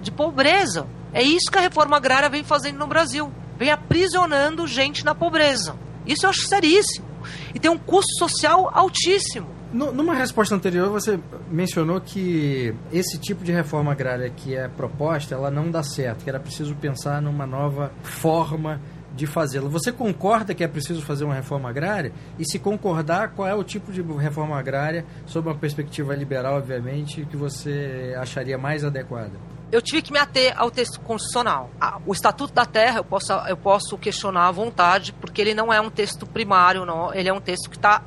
de 0.00 0.12
pobreza. 0.12 0.86
É 1.12 1.20
isso 1.20 1.50
que 1.50 1.58
a 1.58 1.62
reforma 1.62 1.96
agrária 1.96 2.28
vem 2.28 2.44
fazendo 2.44 2.78
no 2.78 2.86
Brasil. 2.86 3.32
Vem 3.58 3.72
aprisionando 3.72 4.64
gente 4.64 5.04
na 5.04 5.14
pobreza. 5.14 5.74
Isso 6.06 6.24
eu 6.24 6.30
acho 6.30 6.46
seríssimo. 6.46 7.04
E 7.52 7.58
tem 7.58 7.70
um 7.70 7.78
custo 7.78 8.16
social 8.16 8.70
altíssimo. 8.72 9.55
Numa 9.76 10.14
resposta 10.14 10.54
anterior, 10.54 10.88
você 10.88 11.20
mencionou 11.50 12.00
que 12.00 12.74
esse 12.90 13.18
tipo 13.18 13.44
de 13.44 13.52
reforma 13.52 13.92
agrária 13.92 14.30
que 14.30 14.56
é 14.56 14.68
proposta, 14.68 15.34
ela 15.34 15.50
não 15.50 15.70
dá 15.70 15.82
certo, 15.82 16.24
que 16.24 16.30
era 16.30 16.40
preciso 16.40 16.74
pensar 16.76 17.20
numa 17.20 17.46
nova 17.46 17.92
forma 18.02 18.80
de 19.14 19.26
fazê-lo. 19.26 19.68
Você 19.68 19.92
concorda 19.92 20.54
que 20.54 20.64
é 20.64 20.68
preciso 20.68 21.02
fazer 21.02 21.24
uma 21.24 21.34
reforma 21.34 21.68
agrária? 21.68 22.10
E 22.38 22.44
se 22.50 22.58
concordar, 22.58 23.32
qual 23.32 23.46
é 23.46 23.54
o 23.54 23.62
tipo 23.62 23.92
de 23.92 24.00
reforma 24.00 24.58
agrária, 24.58 25.04
sob 25.26 25.46
uma 25.46 25.54
perspectiva 25.54 26.14
liberal, 26.14 26.56
obviamente, 26.56 27.26
que 27.26 27.36
você 27.36 28.14
acharia 28.18 28.56
mais 28.56 28.82
adequada? 28.82 29.32
Eu 29.70 29.82
tive 29.82 30.00
que 30.00 30.12
me 30.12 30.18
ater 30.18 30.54
ao 30.56 30.70
texto 30.70 31.00
constitucional. 31.00 31.70
O 32.06 32.12
Estatuto 32.14 32.54
da 32.54 32.64
Terra 32.64 33.00
eu 33.00 33.04
posso, 33.04 33.30
eu 33.32 33.56
posso 33.58 33.98
questionar 33.98 34.48
à 34.48 34.50
vontade, 34.52 35.12
porque 35.20 35.42
ele 35.42 35.54
não 35.54 35.70
é 35.70 35.78
um 35.82 35.90
texto 35.90 36.26
primário, 36.26 36.86
não. 36.86 37.12
ele 37.12 37.28
é 37.28 37.32
um 37.32 37.40
texto 37.40 37.68
que 37.68 37.76
está 37.76 38.02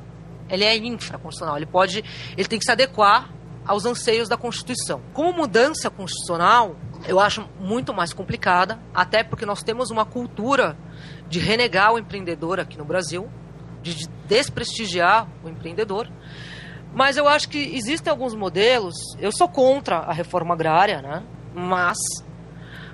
ele 0.50 0.64
é 0.64 0.76
infraconstitucional. 0.76 1.56
Ele 1.56 1.66
pode, 1.66 2.04
ele 2.36 2.48
tem 2.48 2.58
que 2.58 2.64
se 2.64 2.72
adequar 2.72 3.30
aos 3.66 3.84
anseios 3.84 4.28
da 4.28 4.36
Constituição. 4.36 5.00
Como 5.12 5.32
mudança 5.32 5.90
constitucional, 5.90 6.76
eu 7.06 7.20
acho 7.20 7.48
muito 7.58 7.94
mais 7.94 8.12
complicada, 8.12 8.78
até 8.94 9.22
porque 9.22 9.46
nós 9.46 9.62
temos 9.62 9.90
uma 9.90 10.04
cultura 10.04 10.76
de 11.28 11.38
renegar 11.38 11.92
o 11.92 11.98
empreendedor 11.98 12.58
aqui 12.58 12.76
no 12.76 12.84
Brasil, 12.84 13.30
de 13.82 14.08
desprestigiar 14.26 15.28
o 15.44 15.48
empreendedor. 15.48 16.10
Mas 16.92 17.16
eu 17.16 17.28
acho 17.28 17.48
que 17.48 17.58
existem 17.58 18.10
alguns 18.10 18.34
modelos. 18.34 18.94
Eu 19.18 19.30
sou 19.30 19.48
contra 19.48 19.98
a 19.98 20.12
reforma 20.12 20.54
agrária, 20.54 21.00
né? 21.00 21.22
Mas 21.54 21.96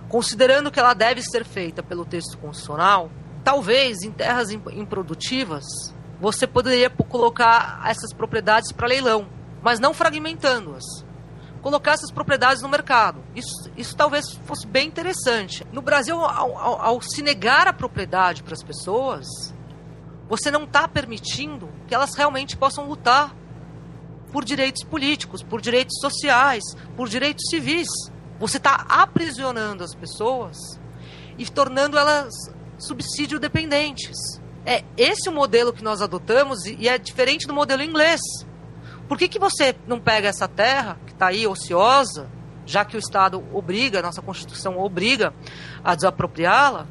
considerando 0.09 0.71
que 0.71 0.79
ela 0.79 0.95
deve 0.95 1.23
ser 1.23 1.45
feita 1.45 1.83
pelo 1.83 2.05
texto 2.05 2.37
constitucional, 2.39 3.11
talvez 3.43 4.03
em 4.03 4.13
terras 4.13 4.51
improdutivas 4.51 5.65
você 6.21 6.47
poderia 6.47 6.89
colocar 6.89 7.83
essas 7.87 8.13
propriedades 8.13 8.73
para 8.73 8.89
leilão, 8.89 9.29
mas 9.63 9.79
não 9.79 9.93
fragmentando-as. 9.93 10.85
Colocar 11.61 11.93
essas 11.93 12.11
propriedades 12.11 12.63
no 12.63 12.69
mercado. 12.69 13.23
Isso, 13.35 13.71
isso 13.77 13.97
talvez 13.97 14.33
fosse 14.45 14.67
bem 14.67 14.87
interessante. 14.87 15.67
No 15.73 15.83
Brasil, 15.83 16.17
ao, 16.21 16.57
ao, 16.57 16.81
ao 16.81 17.01
se 17.03 17.23
negar 17.23 17.67
a 17.67 17.73
propriedade 17.73 18.43
para 18.43 18.55
as 18.55 18.63
pessoas, 18.63 19.27
você 20.29 20.51
não 20.51 20.65
está 20.65 20.87
permitindo 20.87 21.69
que 21.87 21.95
elas 21.95 22.15
realmente 22.15 22.57
possam 22.57 22.89
lutar 22.89 23.35
por 24.33 24.45
direitos 24.45 24.85
políticos, 24.85 25.43
por 25.43 25.61
direitos 25.61 25.99
sociais, 26.01 26.63
por 26.97 27.09
direitos 27.09 27.49
civis. 27.51 27.89
Você 28.39 28.59
está 28.59 28.87
aprisionando 28.89 29.83
as 29.83 29.95
pessoas 29.95 30.57
e 31.39 31.45
tornando 31.51 31.99
elas 31.99 32.33
subsídio 32.79 33.41
dependentes. 33.41 34.17
É 34.69 34.83
esse 34.97 35.29
o 35.29 35.33
modelo 35.33 35.73
que 35.73 35.85
nós 35.85 36.03
adotamos 36.03 36.67
e 36.67 36.89
é 36.89 36.99
diferente 36.99 37.47
do 37.47 37.55
modelo 37.55 37.85
inglês. 37.85 38.21
Por 39.09 39.17
que, 39.17 39.29
que 39.29 39.39
você 39.39 39.77
não 39.87 40.01
pega 40.01 40.27
essa 40.27 40.49
terra, 40.49 40.99
que 41.07 41.13
está 41.13 41.29
aí 41.29 41.47
ociosa, 41.47 42.29
já 42.67 42.85
que 42.85 42.97
o 42.97 42.99
Estado 42.99 43.45
obriga, 43.53 44.01
a 44.01 44.03
nossa 44.03 44.21
Constituição 44.21 44.77
obriga 44.77 45.33
a 45.85 45.95
desapropriá-la, 45.95 46.89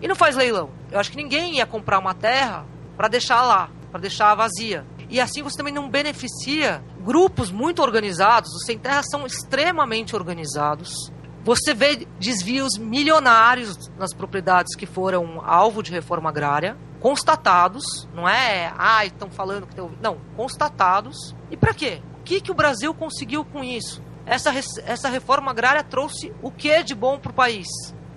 e 0.00 0.06
não 0.06 0.14
faz 0.14 0.36
leilão? 0.36 0.70
Eu 0.88 1.00
acho 1.00 1.10
que 1.10 1.16
ninguém 1.16 1.56
ia 1.56 1.66
comprar 1.66 1.98
uma 1.98 2.14
terra 2.14 2.64
para 2.96 3.08
deixar 3.08 3.42
lá, 3.42 3.70
para 3.90 4.00
deixar 4.00 4.32
vazia. 4.36 4.86
E 5.10 5.20
assim 5.20 5.42
você 5.42 5.56
também 5.56 5.74
não 5.74 5.90
beneficia 5.90 6.80
grupos 7.00 7.50
muito 7.50 7.82
organizados, 7.82 8.52
os 8.54 8.64
sem 8.64 8.78
terra 8.78 9.02
são 9.02 9.26
extremamente 9.26 10.14
organizados. 10.14 11.10
Você 11.42 11.74
vê 11.74 12.06
desvios 12.20 12.78
milionários 12.78 13.90
nas 13.98 14.14
propriedades 14.14 14.76
que 14.76 14.86
foram 14.86 15.40
alvo 15.44 15.82
de 15.82 15.90
reforma 15.90 16.28
agrária 16.28 16.76
constatados, 17.00 18.08
não 18.14 18.28
é, 18.28 18.72
ah, 18.76 19.04
estão 19.04 19.30
falando 19.30 19.66
que 19.66 19.74
tem 19.74 19.90
não, 20.00 20.18
constatados. 20.36 21.34
E 21.50 21.56
para 21.56 21.74
quê? 21.74 22.00
O 22.20 22.22
que, 22.22 22.40
que 22.40 22.50
o 22.50 22.54
Brasil 22.54 22.92
conseguiu 22.94 23.44
com 23.44 23.62
isso? 23.62 24.02
Essa, 24.24 24.50
essa 24.84 25.08
reforma 25.08 25.50
agrária 25.50 25.84
trouxe 25.84 26.32
o 26.42 26.50
que 26.50 26.82
de 26.82 26.94
bom 26.94 27.18
para 27.18 27.30
o 27.30 27.34
país? 27.34 27.68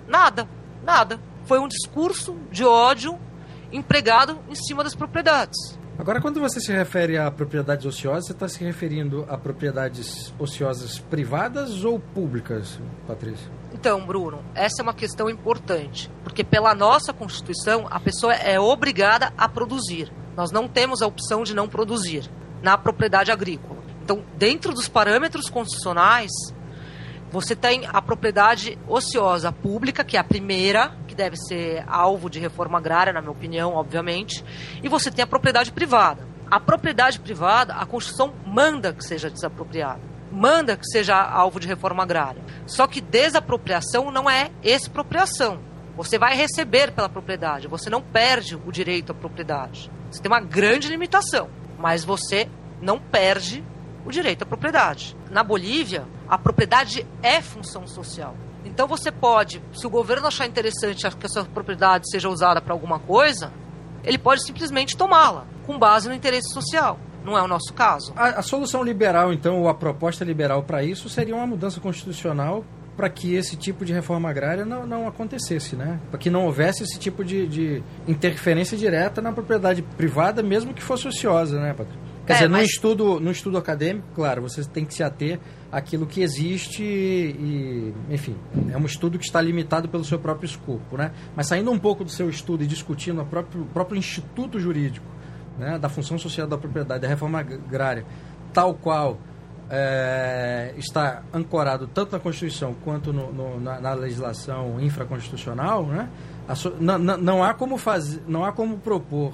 Nada, 0.08 0.48
nada. 0.82 1.20
Foi 1.44 1.60
um 1.60 1.68
discurso 1.68 2.36
de 2.50 2.64
ódio 2.64 3.18
empregado 3.72 4.38
em 4.48 4.54
cima 4.54 4.82
das 4.82 4.94
propriedades. 4.94 5.78
Agora, 5.96 6.20
quando 6.20 6.40
você 6.40 6.58
se 6.60 6.72
refere 6.72 7.18
a 7.18 7.30
propriedades 7.30 7.84
ociosas, 7.84 8.26
você 8.26 8.32
está 8.32 8.48
se 8.48 8.64
referindo 8.64 9.26
a 9.28 9.36
propriedades 9.36 10.32
ociosas 10.38 10.98
privadas 10.98 11.84
ou 11.84 12.00
públicas, 12.00 12.80
Patrícia? 13.06 13.59
Então, 13.80 14.04
Bruno, 14.04 14.44
essa 14.54 14.82
é 14.82 14.82
uma 14.82 14.92
questão 14.92 15.30
importante, 15.30 16.10
porque 16.22 16.44
pela 16.44 16.74
nossa 16.74 17.14
Constituição 17.14 17.86
a 17.90 17.98
pessoa 17.98 18.34
é 18.34 18.60
obrigada 18.60 19.32
a 19.38 19.48
produzir. 19.48 20.12
Nós 20.36 20.50
não 20.52 20.68
temos 20.68 21.00
a 21.00 21.06
opção 21.06 21.44
de 21.44 21.54
não 21.54 21.66
produzir 21.66 22.30
na 22.62 22.76
propriedade 22.76 23.32
agrícola. 23.32 23.82
Então, 24.04 24.22
dentro 24.36 24.74
dos 24.74 24.86
parâmetros 24.86 25.48
constitucionais, 25.48 26.30
você 27.32 27.56
tem 27.56 27.86
a 27.90 28.02
propriedade 28.02 28.78
ociosa 28.86 29.50
pública, 29.50 30.04
que 30.04 30.18
é 30.18 30.20
a 30.20 30.24
primeira, 30.24 30.94
que 31.08 31.14
deve 31.14 31.36
ser 31.36 31.82
alvo 31.88 32.28
de 32.28 32.38
reforma 32.38 32.76
agrária, 32.76 33.14
na 33.14 33.22
minha 33.22 33.32
opinião, 33.32 33.72
obviamente, 33.72 34.44
e 34.82 34.90
você 34.90 35.10
tem 35.10 35.22
a 35.22 35.26
propriedade 35.26 35.72
privada. 35.72 36.28
A 36.50 36.60
propriedade 36.60 37.18
privada, 37.18 37.72
a 37.72 37.86
Constituição 37.86 38.34
manda 38.44 38.92
que 38.92 39.02
seja 39.02 39.30
desapropriada 39.30 40.09
manda 40.30 40.76
que 40.76 40.86
seja 40.86 41.20
alvo 41.20 41.58
de 41.58 41.66
reforma 41.66 42.02
agrária. 42.02 42.42
Só 42.66 42.86
que 42.86 43.00
desapropriação 43.00 44.10
não 44.10 44.28
é 44.28 44.50
expropriação. 44.62 45.60
Você 45.96 46.18
vai 46.18 46.36
receber 46.36 46.92
pela 46.92 47.08
propriedade, 47.08 47.68
você 47.68 47.90
não 47.90 48.00
perde 48.00 48.56
o 48.56 48.72
direito 48.72 49.12
à 49.12 49.14
propriedade. 49.14 49.90
Você 50.10 50.22
tem 50.22 50.30
uma 50.30 50.40
grande 50.40 50.88
limitação, 50.88 51.50
mas 51.78 52.04
você 52.04 52.48
não 52.80 52.98
perde 52.98 53.64
o 54.04 54.10
direito 54.10 54.42
à 54.42 54.46
propriedade. 54.46 55.16
Na 55.30 55.42
Bolívia, 55.42 56.06
a 56.28 56.38
propriedade 56.38 57.06
é 57.22 57.42
função 57.42 57.86
social. 57.86 58.34
Então 58.64 58.86
você 58.86 59.10
pode, 59.10 59.62
se 59.72 59.86
o 59.86 59.90
governo 59.90 60.26
achar 60.26 60.46
interessante 60.46 61.08
que 61.16 61.26
essa 61.26 61.44
propriedade 61.44 62.10
seja 62.10 62.28
usada 62.28 62.60
para 62.60 62.72
alguma 62.72 62.98
coisa, 62.98 63.52
ele 64.04 64.18
pode 64.18 64.44
simplesmente 64.44 64.96
tomá-la, 64.96 65.46
com 65.66 65.78
base 65.78 66.08
no 66.08 66.14
interesse 66.14 66.52
social. 66.52 66.98
Não 67.24 67.36
é 67.36 67.42
o 67.42 67.48
nosso 67.48 67.72
caso. 67.74 68.12
A, 68.16 68.40
a 68.40 68.42
solução 68.42 68.82
liberal, 68.82 69.32
então, 69.32 69.60
ou 69.60 69.68
a 69.68 69.74
proposta 69.74 70.24
liberal 70.24 70.62
para 70.62 70.82
isso 70.82 71.08
seria 71.08 71.34
uma 71.34 71.46
mudança 71.46 71.80
constitucional 71.80 72.64
para 72.96 73.08
que 73.08 73.34
esse 73.34 73.56
tipo 73.56 73.82
de 73.82 73.94
reforma 73.94 74.28
agrária 74.28 74.64
não, 74.64 74.86
não 74.86 75.08
acontecesse, 75.08 75.74
né? 75.74 75.98
Para 76.10 76.18
que 76.18 76.28
não 76.28 76.44
houvesse 76.44 76.82
esse 76.82 76.98
tipo 76.98 77.24
de, 77.24 77.46
de, 77.46 77.82
interferência 78.06 78.76
direta 78.76 79.22
na 79.22 79.32
propriedade 79.32 79.80
privada, 79.80 80.42
mesmo 80.42 80.74
que 80.74 80.82
fosse 80.82 81.08
ociosa, 81.08 81.58
né, 81.58 81.72
Patrícia? 81.72 81.98
Quer 82.26 82.32
é, 82.32 82.36
dizer, 82.36 82.48
mas... 82.50 82.60
no, 82.60 82.66
estudo, 82.66 83.20
no 83.20 83.30
estudo 83.30 83.56
acadêmico, 83.56 84.06
claro, 84.14 84.42
você 84.42 84.62
tem 84.64 84.84
que 84.84 84.92
se 84.92 85.02
ater 85.02 85.40
àquilo 85.72 86.06
que 86.06 86.20
existe 86.20 86.82
e, 86.82 87.94
enfim, 88.10 88.36
é 88.70 88.76
um 88.76 88.84
estudo 88.84 89.18
que 89.18 89.24
está 89.24 89.40
limitado 89.40 89.88
pelo 89.88 90.04
seu 90.04 90.18
próprio 90.18 90.46
escopo, 90.46 90.98
né? 90.98 91.12
Mas 91.34 91.46
saindo 91.46 91.70
um 91.70 91.78
pouco 91.78 92.04
do 92.04 92.10
seu 92.10 92.28
estudo 92.28 92.62
e 92.64 92.66
discutindo 92.66 93.22
o 93.22 93.24
próprio, 93.24 93.64
próprio 93.72 93.98
instituto 93.98 94.60
jurídico, 94.60 95.06
né, 95.60 95.78
da 95.78 95.88
função 95.88 96.18
social 96.18 96.46
da 96.46 96.56
propriedade, 96.56 97.02
da 97.02 97.08
reforma 97.08 97.38
agrária, 97.40 98.04
tal 98.52 98.74
qual 98.74 99.18
é, 99.68 100.74
está 100.76 101.22
ancorado 101.32 101.86
tanto 101.86 102.12
na 102.12 102.18
Constituição 102.18 102.74
quanto 102.82 103.12
no, 103.12 103.32
no, 103.32 103.60
na, 103.60 103.80
na, 103.80 103.92
legislação 103.92 104.80
infraconstitucional, 104.80 105.86
né, 105.86 106.08
não, 106.80 106.98
não, 106.98 107.44
há 107.44 107.54
como 107.54 107.76
fazer, 107.76 108.22
não 108.26 108.44
há 108.44 108.52
como 108.52 108.78
propor 108.78 109.32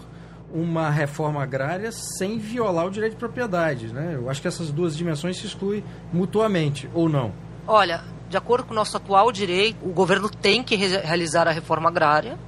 uma 0.53 0.91
reforma 0.91 1.43
agrária 1.43 1.91
sem 1.93 2.39
violar 2.39 2.87
o 2.87 2.91
direito 2.91 3.13
de 3.13 3.19
propriedade. 3.19 3.89
Né? 3.89 4.13
Eu 4.15 4.29
acho 4.29 4.43
que 4.43 4.49
essas 4.49 4.71
duas 4.71 4.97
dimensões 4.97 5.39
se 5.39 5.47
excluem 5.47 5.83
mutuamente, 6.13 6.89
ou 6.93 7.09
não? 7.09 7.33
Olha, 7.67 8.03
de 8.29 8.37
acordo 8.37 8.67
com 8.67 8.73
o 8.73 8.77
nosso 8.77 8.97
atual 8.97 9.33
direito, 9.33 9.85
o 9.85 9.93
governo 9.93 10.29
tem 10.29 10.63
que 10.63 10.77
realizar 10.77 11.49
a 11.49 11.53
reforma 11.53 11.89
agrária, 11.89 12.39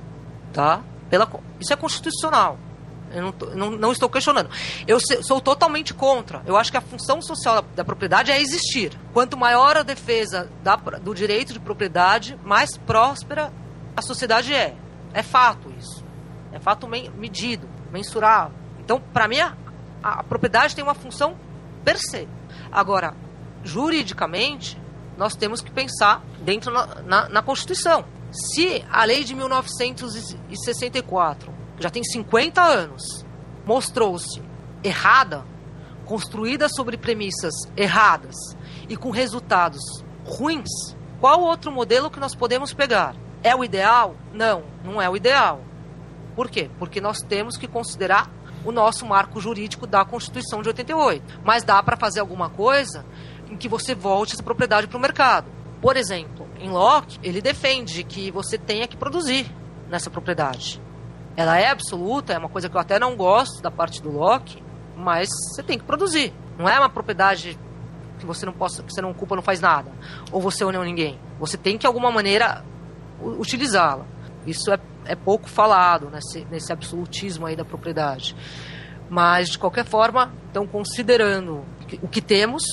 tá? 0.53 0.83
Pela, 1.09 1.29
isso 1.59 1.73
é 1.73 1.77
constitucional. 1.77 2.59
Eu 3.13 3.23
não, 3.23 3.35
não, 3.55 3.71
não, 3.71 3.93
estou 3.93 4.09
questionando. 4.09 4.51
Eu 4.87 4.99
sou 5.23 5.41
totalmente 5.41 5.95
contra. 5.95 6.43
Eu 6.47 6.57
acho 6.57 6.71
que 6.71 6.77
a 6.77 6.81
função 6.81 7.23
social 7.23 7.57
da, 7.57 7.65
da 7.77 7.85
propriedade 7.85 8.31
é 8.31 8.41
existir. 8.41 8.93
Quanto 9.13 9.37
maior 9.37 9.77
a 9.77 9.83
defesa 9.83 10.51
da, 10.63 10.77
do 10.77 11.15
direito 11.15 11.53
de 11.53 11.61
propriedade, 11.61 12.39
mais 12.45 12.77
próspera 12.77 13.53
a 13.99 14.03
sociedade 14.03 14.55
é. 14.55 14.77
É 15.13 15.25
fato 15.25 15.75
isso. 15.77 16.05
É 16.53 16.61
fato 16.61 16.87
medido, 16.87 17.69
mensurável. 17.91 18.57
Então, 18.79 19.03
para 19.13 19.27
mim, 19.27 19.41
a, 19.41 19.57
a, 20.03 20.23
propriedade 20.23 20.73
tem 20.75 20.85
uma 20.85 20.95
função 20.95 21.37
per 21.85 21.99
se. 21.99 22.29
Agora, 22.71 23.17
juridicamente, 23.65 24.81
nós 25.17 25.35
temos 25.35 25.61
que 25.61 25.73
pensar 25.73 26.23
dentro 26.41 26.73
na, 26.73 26.87
na, 27.03 27.29
na 27.29 27.43
Constituição. 27.43 28.05
Se 28.31 28.85
a 28.91 29.05
lei 29.05 29.25
de 29.25 29.35
1964, 29.35 31.53
que 31.53 31.58
já 31.79 31.91
tem 31.91 32.03
50 32.03 32.63
anos, 32.63 33.25
mostrou-se 33.65 34.43
errada, 34.83 35.45
construída 36.05 36.69
sobre 36.69 36.97
premissas 36.97 37.55
erradas 37.77 38.35
e 38.89 38.97
com 38.97 39.11
resultados 39.11 39.81
ruins, 40.25 40.97
qual 41.21 41.41
outro 41.41 41.71
modelo 41.71 42.11
que 42.11 42.21
nós 42.21 42.35
podemos 42.35 42.73
pegar? 42.73 43.15
É 43.43 43.55
o 43.55 43.65
ideal? 43.65 44.17
Não, 44.33 44.65
não 44.85 45.01
é 45.01 45.09
o 45.09 45.17
ideal. 45.17 45.61
Por 46.35 46.49
quê? 46.49 46.71
Porque 46.79 47.01
nós 47.01 47.19
temos 47.21 47.57
que 47.57 47.67
considerar 47.67 48.31
o 48.65 48.73
nosso 48.73 49.07
marco 49.07 49.41
jurídico 49.41 49.87
da 49.87 50.05
Constituição 50.05 50.63
de 50.63 50.69
88. 50.69 51.41
Mas 51.45 51.65
dá 51.65 51.83
para 51.83 51.97
fazer 51.97 52.21
alguma 52.21 52.49
coisa 52.49 53.05
em 53.51 53.57
que 53.57 53.69
você 53.69 53.95
volte 53.95 54.35
essa 54.35 54.43
propriedade 54.43 54.87
para 54.87 54.97
o 54.97 55.01
mercado. 55.01 55.51
Por 55.81 55.97
exemplo, 55.97 56.49
em 56.59 56.71
Locke, 56.71 57.19
ele 57.23 57.41
defende 57.41 58.03
que 58.05 58.31
você 58.31 58.59
tenha 58.59 58.87
que 58.87 58.97
produzir 58.97 59.53
nessa 59.89 60.11
propriedade. 60.11 60.81
Ela 61.39 61.57
é 61.57 61.69
absoluta, 61.69 62.33
é 62.33 62.39
uma 62.39 62.49
coisa 62.49 62.69
que 62.69 62.77
eu 62.77 62.81
até 62.81 62.99
não 62.99 63.15
gosto 63.15 63.63
da 63.63 63.71
parte 63.71 64.03
do 64.03 64.11
Locke, 64.11 64.61
mas 64.97 65.29
você 65.29 65.63
tem 65.63 65.79
que 65.79 65.85
produzir. 65.85 66.35
Não 66.59 66.69
é 66.69 66.77
uma 66.77 66.91
propriedade 66.91 67.57
que 68.19 68.27
você 68.27 68.45
não 68.45 68.53
possa, 68.53 68.83
que 68.83 68.93
você 68.93 69.01
não 69.01 69.13
ocupa, 69.13 69.37
não 69.37 69.43
faz 69.43 69.61
nada, 69.61 69.93
ou 70.33 70.41
você 70.41 70.65
ou 70.65 70.73
não 70.73 70.83
ninguém. 70.83 71.17
Você 71.39 71.57
tem 71.57 71.75
que 71.75 71.83
de 71.83 71.87
alguma 71.87 72.11
maneira 72.11 72.65
utilizá-la. 73.23 74.05
Isso 74.45 74.73
é, 74.73 74.81
é 75.05 75.15
pouco 75.15 75.49
falado 75.49 76.11
nesse, 76.11 76.45
nesse 76.51 76.73
absolutismo 76.73 77.47
aí 77.47 77.55
da 77.55 77.65
propriedade. 77.65 78.35
Mas 79.09 79.51
de 79.51 79.61
qualquer 79.61 79.85
forma, 79.85 80.33
estão 80.49 80.67
considerando 80.67 81.65
o 82.03 82.09
que 82.09 82.21
temos, 82.21 82.65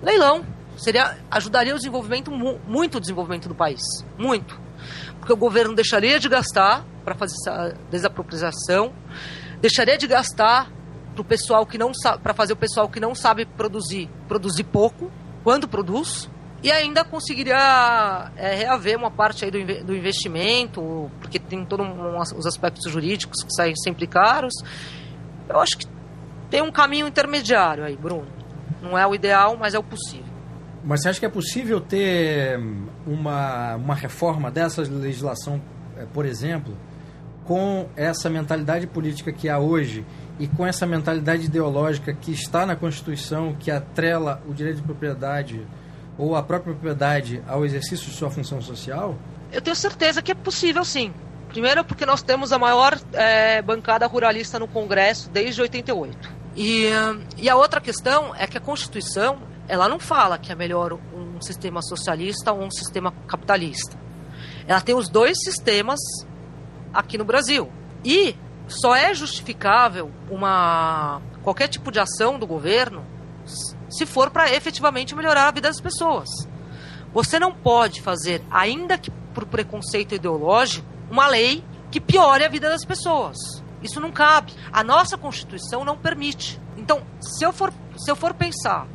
leilão 0.00 0.46
seria 0.76 1.18
ajudaria 1.28 1.74
o 1.74 1.78
desenvolvimento 1.78 2.30
muito 2.30 2.98
o 2.98 3.00
desenvolvimento 3.00 3.48
do 3.48 3.56
país, 3.56 3.82
muito, 4.16 4.60
porque 5.18 5.32
o 5.32 5.36
governo 5.36 5.74
deixaria 5.74 6.20
de 6.20 6.28
gastar 6.28 6.84
para 7.04 7.14
fazer 7.14 7.34
essa 7.34 7.74
desapropriação, 7.90 8.92
deixaria 9.60 9.98
de 9.98 10.06
gastar 10.06 10.70
para 11.14 11.22
o 11.22 11.24
pessoal 11.24 11.64
que 11.64 11.78
não 11.78 11.92
para 12.22 12.34
fazer 12.34 12.52
o 12.52 12.56
pessoal 12.56 12.88
que 12.88 12.98
não 12.98 13.14
sabe 13.14 13.46
produzir 13.46 14.10
produzir 14.26 14.64
pouco 14.64 15.10
quando 15.44 15.68
produz 15.68 16.28
e 16.62 16.72
ainda 16.72 17.04
conseguiria 17.04 18.32
é, 18.36 18.54
reaver 18.54 18.96
uma 18.96 19.10
parte 19.10 19.44
aí 19.44 19.50
do, 19.50 19.84
do 19.84 19.94
investimento 19.94 21.10
porque 21.20 21.38
tem 21.38 21.64
todos 21.64 21.86
um, 21.86 22.18
os 22.18 22.46
aspectos 22.46 22.90
jurídicos 22.90 23.42
que 23.44 23.52
saem 23.52 23.76
sempre 23.76 24.06
caros. 24.06 24.54
Eu 25.48 25.60
acho 25.60 25.78
que 25.78 25.86
tem 26.50 26.62
um 26.62 26.72
caminho 26.72 27.06
intermediário 27.06 27.84
aí 27.84 27.96
Bruno. 27.96 28.26
Não 28.82 28.98
é 28.98 29.06
o 29.06 29.14
ideal 29.14 29.56
mas 29.56 29.74
é 29.74 29.78
o 29.78 29.82
possível. 29.82 30.34
Mas 30.82 31.00
você 31.00 31.08
acha 31.08 31.20
que 31.20 31.26
é 31.26 31.30
possível 31.30 31.80
ter 31.80 32.58
uma, 33.06 33.76
uma 33.76 33.94
reforma 33.94 34.50
dessa 34.50 34.82
legislação, 34.82 35.60
é, 35.96 36.04
por 36.04 36.26
exemplo, 36.26 36.76
com 37.44 37.88
essa 37.94 38.30
mentalidade 38.30 38.86
política 38.86 39.32
que 39.32 39.48
há 39.48 39.58
hoje 39.58 40.04
e 40.38 40.46
com 40.46 40.66
essa 40.66 40.86
mentalidade 40.86 41.46
ideológica 41.46 42.12
que 42.12 42.32
está 42.32 42.66
na 42.66 42.74
Constituição, 42.74 43.54
que 43.54 43.70
atrela 43.70 44.42
o 44.48 44.52
direito 44.52 44.76
de 44.76 44.82
propriedade 44.82 45.66
ou 46.16 46.34
a 46.34 46.42
própria 46.42 46.72
propriedade 46.72 47.42
ao 47.46 47.64
exercício 47.64 48.06
de 48.06 48.16
sua 48.16 48.30
função 48.30 48.60
social? 48.60 49.16
Eu 49.52 49.60
tenho 49.60 49.76
certeza 49.76 50.22
que 50.22 50.32
é 50.32 50.34
possível, 50.34 50.84
sim. 50.84 51.12
Primeiro, 51.48 51.84
porque 51.84 52.04
nós 52.04 52.22
temos 52.22 52.52
a 52.52 52.58
maior 52.58 52.98
é, 53.12 53.62
bancada 53.62 54.06
ruralista 54.06 54.58
no 54.58 54.66
Congresso 54.66 55.30
desde 55.30 55.60
88. 55.60 56.44
E, 56.56 56.88
e 57.36 57.48
a 57.48 57.56
outra 57.56 57.80
questão 57.80 58.34
é 58.34 58.46
que 58.46 58.58
a 58.58 58.60
Constituição 58.60 59.38
ela 59.68 59.88
não 59.88 59.98
fala 59.98 60.38
que 60.38 60.52
é 60.52 60.54
melhor 60.54 60.92
um 60.92 61.40
sistema 61.40 61.80
socialista 61.82 62.52
ou 62.52 62.62
um 62.62 62.70
sistema 62.70 63.12
capitalista. 63.26 63.96
Ela 64.66 64.80
tem 64.80 64.94
os 64.94 65.08
dois 65.08 65.38
sistemas 65.42 66.00
aqui 66.94 67.18
no 67.18 67.24
Brasil. 67.24 67.70
E 68.04 68.36
só 68.68 68.94
é 68.94 69.14
justificável 69.14 70.10
uma 70.30 71.20
qualquer 71.42 71.68
tipo 71.68 71.90
de 71.90 72.00
ação 72.00 72.38
do 72.38 72.46
governo 72.46 73.04
se 73.90 74.06
for 74.06 74.30
para 74.30 74.50
efetivamente 74.50 75.14
melhorar 75.14 75.48
a 75.48 75.50
vida 75.50 75.68
das 75.68 75.80
pessoas. 75.80 76.28
Você 77.12 77.38
não 77.38 77.52
pode 77.52 78.00
fazer, 78.00 78.42
ainda 78.50 78.96
que 78.96 79.10
por 79.34 79.44
preconceito 79.46 80.14
ideológico, 80.14 80.86
uma 81.10 81.26
lei 81.26 81.62
que 81.90 82.00
piore 82.00 82.44
a 82.44 82.48
vida 82.48 82.68
das 82.68 82.84
pessoas. 82.84 83.36
Isso 83.82 84.00
não 84.00 84.10
cabe. 84.10 84.52
A 84.72 84.82
nossa 84.82 85.18
Constituição 85.18 85.84
não 85.84 85.96
permite. 85.96 86.60
Então, 86.76 87.02
se 87.20 87.44
eu 87.44 87.52
for, 87.52 87.72
se 87.96 88.10
eu 88.10 88.16
for 88.16 88.32
pensar 88.32 88.86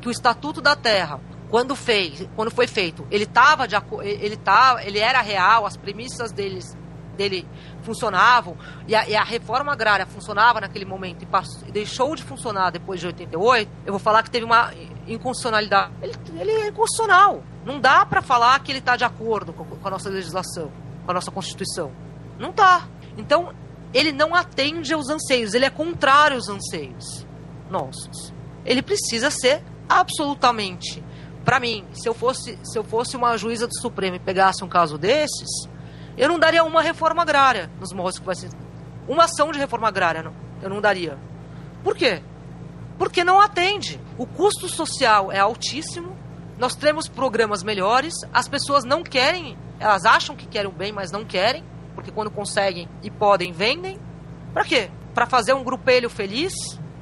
que 0.00 0.08
o 0.08 0.10
Estatuto 0.10 0.60
da 0.60 0.76
Terra, 0.76 1.20
quando 1.50 1.74
fez, 1.74 2.26
quando 2.36 2.50
foi 2.50 2.66
feito, 2.66 3.06
ele 3.10 3.26
tava 3.26 3.66
de 3.66 3.74
ele 4.02 4.36
tava, 4.36 4.82
ele 4.84 4.98
era 4.98 5.20
real, 5.20 5.66
as 5.66 5.76
premissas 5.76 6.30
deles 6.30 6.76
dele 7.18 7.46
funcionavam 7.82 8.56
e 8.86 8.94
a, 8.94 9.06
e 9.08 9.16
a, 9.16 9.24
reforma 9.24 9.72
agrária 9.72 10.06
funcionava 10.06 10.60
naquele 10.60 10.84
momento 10.84 11.22
e, 11.22 11.26
passou, 11.26 11.68
e, 11.68 11.72
deixou 11.72 12.14
de 12.14 12.22
funcionar 12.22 12.70
depois 12.70 13.00
de 13.00 13.06
88, 13.08 13.70
eu 13.84 13.92
vou 13.92 13.98
falar 13.98 14.22
que 14.22 14.30
teve 14.30 14.46
uma 14.46 14.72
inconstitucionalidade. 15.06 15.92
Ele, 16.00 16.14
ele 16.38 16.50
é 16.52 16.68
inconstitucional. 16.68 17.42
Não 17.66 17.80
dá 17.80 18.06
para 18.06 18.22
falar 18.22 18.58
que 18.60 18.70
ele 18.72 18.78
está 18.78 18.96
de 18.96 19.04
acordo 19.04 19.52
com, 19.52 19.64
com, 19.64 19.88
a 19.88 19.90
nossa 19.90 20.08
legislação, 20.08 20.70
com 21.04 21.10
a 21.10 21.14
nossa 21.14 21.30
Constituição. 21.30 21.92
Não 22.38 22.52
tá. 22.52 22.88
Então, 23.16 23.52
ele 23.92 24.12
não 24.12 24.34
atende 24.34 24.94
aos 24.94 25.08
anseios, 25.08 25.54
ele 25.54 25.64
é 25.64 25.70
contrário 25.70 26.36
aos 26.36 26.48
anseios 26.48 27.26
nossos. 27.68 28.32
Ele 28.64 28.82
precisa 28.82 29.30
ser 29.30 29.62
absolutamente. 29.88 31.02
Para 31.44 31.58
mim, 31.58 31.84
se 31.92 32.08
eu 32.08 32.14
fosse 32.14 32.58
se 32.62 32.78
eu 32.78 32.84
fosse 32.84 33.16
uma 33.16 33.36
juíza 33.36 33.66
do 33.66 33.74
Supremo 33.80 34.16
e 34.16 34.20
pegasse 34.20 34.62
um 34.62 34.68
caso 34.68 34.98
desses, 34.98 35.48
eu 36.18 36.28
não 36.28 36.38
daria 36.38 36.64
uma 36.64 36.82
reforma 36.82 37.22
agrária 37.22 37.70
nos 37.80 37.92
morros 37.92 38.18
que 38.18 38.26
vai 38.26 38.34
ser 38.34 38.50
uma 39.08 39.24
ação 39.24 39.50
de 39.50 39.58
reforma 39.58 39.88
agrária, 39.88 40.22
não, 40.22 40.34
eu 40.60 40.68
não 40.68 40.80
daria. 40.80 41.16
Por 41.82 41.96
quê? 41.96 42.22
Porque 42.98 43.24
não 43.24 43.40
atende. 43.40 43.98
O 44.18 44.26
custo 44.26 44.68
social 44.68 45.32
é 45.32 45.38
altíssimo. 45.38 46.16
Nós 46.58 46.74
temos 46.74 47.08
programas 47.08 47.62
melhores, 47.62 48.12
as 48.32 48.48
pessoas 48.48 48.84
não 48.84 49.02
querem, 49.02 49.56
elas 49.78 50.04
acham 50.04 50.34
que 50.34 50.46
querem 50.46 50.68
o 50.68 50.72
bem, 50.72 50.92
mas 50.92 51.12
não 51.12 51.24
querem, 51.24 51.64
porque 51.94 52.10
quando 52.10 52.30
conseguem 52.30 52.88
e 53.02 53.10
podem, 53.10 53.52
vendem. 53.52 53.98
Para 54.52 54.64
quê? 54.64 54.90
Para 55.14 55.24
fazer 55.24 55.52
um 55.52 55.62
grupelho 55.62 56.10
feliz, 56.10 56.52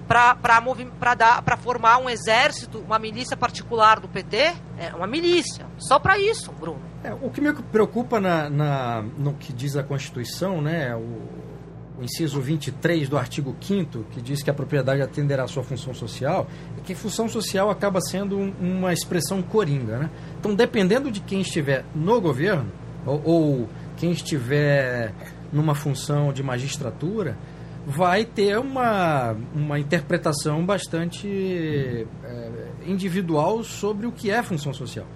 para 0.06 1.56
formar 1.56 1.98
um 1.98 2.08
exército, 2.08 2.80
uma 2.80 2.98
milícia 2.98 3.36
particular 3.36 3.98
do 3.98 4.08
PT, 4.08 4.54
é 4.78 4.94
uma 4.94 5.06
milícia. 5.06 5.66
Só 5.78 5.98
para 5.98 6.18
isso, 6.18 6.52
Bruno. 6.52 6.82
É, 7.06 7.14
o 7.14 7.30
que 7.30 7.40
me 7.40 7.52
preocupa 7.52 8.20
na, 8.20 8.50
na, 8.50 9.04
no 9.16 9.34
que 9.34 9.52
diz 9.52 9.76
a 9.76 9.82
Constituição, 9.84 10.60
né, 10.60 10.92
o, 10.96 12.00
o 12.00 12.02
inciso 12.02 12.40
23 12.40 13.08
do 13.08 13.16
artigo 13.16 13.54
5 13.60 14.06
que 14.10 14.20
diz 14.20 14.42
que 14.42 14.50
a 14.50 14.52
propriedade 14.52 15.00
atenderá 15.00 15.44
à 15.44 15.46
sua 15.46 15.62
função 15.62 15.94
social, 15.94 16.48
é 16.76 16.80
que 16.80 16.96
função 16.96 17.28
social 17.28 17.70
acaba 17.70 18.00
sendo 18.00 18.36
um, 18.36 18.52
uma 18.60 18.92
expressão 18.92 19.40
coringa. 19.40 19.98
Né? 19.98 20.10
Então, 20.40 20.52
dependendo 20.52 21.08
de 21.12 21.20
quem 21.20 21.42
estiver 21.42 21.84
no 21.94 22.20
governo, 22.20 22.72
ou, 23.06 23.22
ou 23.24 23.68
quem 23.96 24.10
estiver 24.10 25.14
numa 25.52 25.76
função 25.76 26.32
de 26.32 26.42
magistratura, 26.42 27.38
vai 27.86 28.24
ter 28.24 28.58
uma, 28.58 29.36
uma 29.54 29.78
interpretação 29.78 30.66
bastante 30.66 32.04
é, 32.24 32.44
individual 32.84 33.62
sobre 33.62 34.08
o 34.08 34.12
que 34.12 34.28
é 34.28 34.42
função 34.42 34.74
social. 34.74 35.06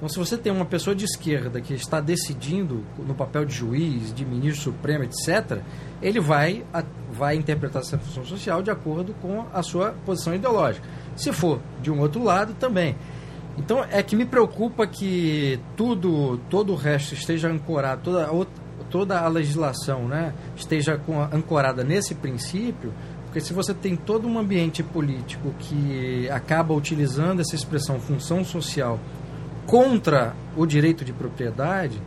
Então, 0.00 0.08
se 0.08 0.18
você 0.18 0.38
tem 0.38 0.50
uma 0.50 0.64
pessoa 0.64 0.96
de 0.96 1.04
esquerda 1.04 1.60
que 1.60 1.74
está 1.74 2.00
decidindo 2.00 2.82
no 3.06 3.14
papel 3.14 3.44
de 3.44 3.54
juiz, 3.54 4.14
de 4.14 4.24
ministro 4.24 4.72
supremo, 4.72 5.04
etc., 5.04 5.60
ele 6.00 6.18
vai, 6.18 6.64
vai 7.12 7.36
interpretar 7.36 7.82
essa 7.82 7.98
função 7.98 8.24
social 8.24 8.62
de 8.62 8.70
acordo 8.70 9.12
com 9.20 9.44
a 9.52 9.62
sua 9.62 9.94
posição 10.06 10.34
ideológica. 10.34 10.88
Se 11.14 11.30
for 11.34 11.60
de 11.82 11.90
um 11.90 12.00
outro 12.00 12.24
lado, 12.24 12.54
também. 12.54 12.96
Então, 13.58 13.84
é 13.90 14.02
que 14.02 14.16
me 14.16 14.24
preocupa 14.24 14.86
que 14.86 15.60
tudo, 15.76 16.38
todo 16.48 16.72
o 16.72 16.76
resto 16.76 17.12
esteja 17.12 17.48
ancorado, 17.48 18.00
toda 18.04 18.24
a 18.24 18.46
toda 18.88 19.20
a 19.20 19.28
legislação 19.28 20.08
né, 20.08 20.32
esteja 20.56 20.96
com, 20.96 21.20
ancorada 21.22 21.84
nesse 21.84 22.14
princípio, 22.14 22.92
porque 23.26 23.38
se 23.40 23.52
você 23.52 23.72
tem 23.74 23.94
todo 23.94 24.26
um 24.26 24.38
ambiente 24.38 24.82
político 24.82 25.54
que 25.58 26.28
acaba 26.30 26.74
utilizando 26.74 27.40
essa 27.40 27.54
expressão 27.54 28.00
função 28.00 28.42
social 28.42 28.98
contra 29.70 30.34
o 30.56 30.66
direito 30.66 31.04
de 31.04 31.12
propriedade, 31.12 32.02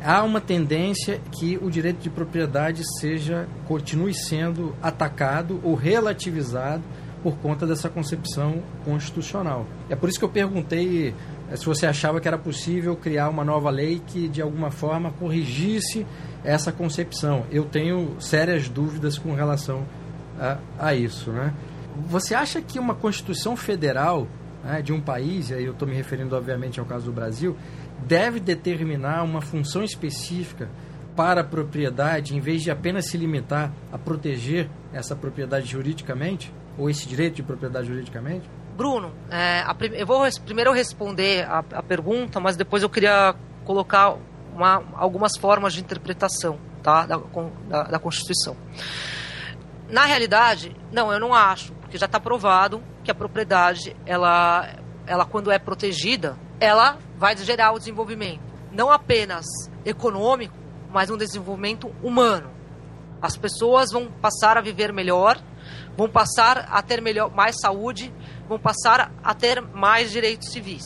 há 0.00 0.22
uma 0.22 0.40
tendência 0.40 1.20
que 1.32 1.58
o 1.60 1.68
direito 1.68 1.98
de 1.98 2.08
propriedade 2.08 2.84
seja 3.00 3.48
continue 3.66 4.14
sendo 4.14 4.76
atacado 4.80 5.60
ou 5.64 5.74
relativizado 5.74 6.84
por 7.20 7.36
conta 7.38 7.66
dessa 7.66 7.88
concepção 7.88 8.62
constitucional. 8.84 9.66
É 9.90 9.96
por 9.96 10.08
isso 10.08 10.20
que 10.20 10.24
eu 10.24 10.28
perguntei 10.28 11.12
é, 11.50 11.56
se 11.56 11.66
você 11.66 11.84
achava 11.84 12.20
que 12.20 12.28
era 12.28 12.38
possível 12.38 12.94
criar 12.94 13.28
uma 13.28 13.44
nova 13.44 13.70
lei 13.70 14.00
que 14.06 14.28
de 14.28 14.40
alguma 14.40 14.70
forma 14.70 15.10
corrigisse 15.10 16.06
essa 16.44 16.70
concepção. 16.70 17.44
Eu 17.50 17.64
tenho 17.64 18.14
sérias 18.20 18.68
dúvidas 18.68 19.18
com 19.18 19.34
relação 19.34 19.82
a, 20.38 20.58
a 20.78 20.94
isso. 20.94 21.32
Né? 21.32 21.52
Você 22.06 22.36
acha 22.36 22.62
que 22.62 22.78
uma 22.78 22.94
Constituição 22.94 23.56
Federal 23.56 24.28
né, 24.62 24.82
de 24.82 24.92
um 24.92 25.00
país, 25.00 25.50
e 25.50 25.54
aí 25.54 25.64
eu 25.64 25.72
estou 25.72 25.86
me 25.86 25.94
referindo 25.94 26.36
obviamente 26.36 26.80
ao 26.80 26.86
caso 26.86 27.06
do 27.06 27.12
Brasil, 27.12 27.56
deve 28.06 28.40
determinar 28.40 29.22
uma 29.22 29.40
função 29.40 29.82
específica 29.82 30.68
para 31.16 31.40
a 31.40 31.44
propriedade, 31.44 32.36
em 32.36 32.40
vez 32.40 32.62
de 32.62 32.70
apenas 32.70 33.06
se 33.06 33.16
limitar 33.16 33.72
a 33.90 33.98
proteger 33.98 34.70
essa 34.92 35.16
propriedade 35.16 35.66
juridicamente, 35.66 36.52
ou 36.78 36.88
esse 36.88 37.08
direito 37.08 37.36
de 37.36 37.42
propriedade 37.42 37.88
juridicamente? 37.88 38.48
Bruno, 38.76 39.12
é, 39.28 39.62
a, 39.62 39.74
eu 39.94 40.06
vou 40.06 40.22
primeiro 40.44 40.72
responder 40.72 41.44
a, 41.44 41.58
a, 41.72 41.82
pergunta, 41.82 42.38
mas 42.38 42.56
depois 42.56 42.84
eu 42.84 42.88
queria 42.88 43.34
colocar 43.64 44.16
uma, 44.54 44.84
algumas 44.94 45.36
formas 45.36 45.72
de 45.72 45.80
interpretação 45.80 46.56
tá, 46.84 47.04
da, 47.04 47.16
da, 47.68 47.82
da 47.82 47.98
Constituição. 47.98 48.56
Na 49.88 50.04
realidade, 50.04 50.76
não, 50.92 51.12
eu 51.12 51.18
não 51.18 51.34
acho, 51.34 51.72
porque 51.88 51.96
já 51.96 52.04
está 52.04 52.20
provado 52.20 52.82
que 53.02 53.10
a 53.10 53.14
propriedade, 53.14 53.96
ela, 54.04 54.68
ela 55.06 55.24
quando 55.24 55.50
é 55.50 55.58
protegida, 55.58 56.36
ela 56.60 56.98
vai 57.16 57.34
gerar 57.34 57.72
o 57.72 57.78
desenvolvimento, 57.78 58.42
não 58.70 58.92
apenas 58.92 59.46
econômico, 59.86 60.54
mas 60.92 61.08
um 61.08 61.16
desenvolvimento 61.16 61.90
humano. 62.02 62.50
As 63.22 63.38
pessoas 63.38 63.90
vão 63.90 64.10
passar 64.20 64.58
a 64.58 64.60
viver 64.60 64.92
melhor, 64.92 65.40
vão 65.96 66.10
passar 66.10 66.68
a 66.70 66.82
ter 66.82 67.00
melhor, 67.00 67.34
mais 67.34 67.58
saúde, 67.58 68.12
vão 68.46 68.58
passar 68.58 69.10
a 69.24 69.34
ter 69.34 69.62
mais 69.62 70.10
direitos 70.10 70.52
civis. 70.52 70.84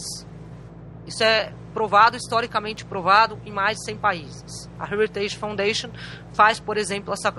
Isso 1.04 1.24
é 1.24 1.52
provado, 1.74 2.16
historicamente 2.16 2.84
provado, 2.84 3.40
em 3.44 3.50
mais 3.50 3.76
de 3.78 3.86
100 3.86 3.96
países. 3.96 4.70
A 4.78 4.84
Heritage 4.84 5.36
Foundation 5.36 5.90
faz, 6.32 6.60
por 6.60 6.76
exemplo, 6.76 7.12
essa, 7.12 7.32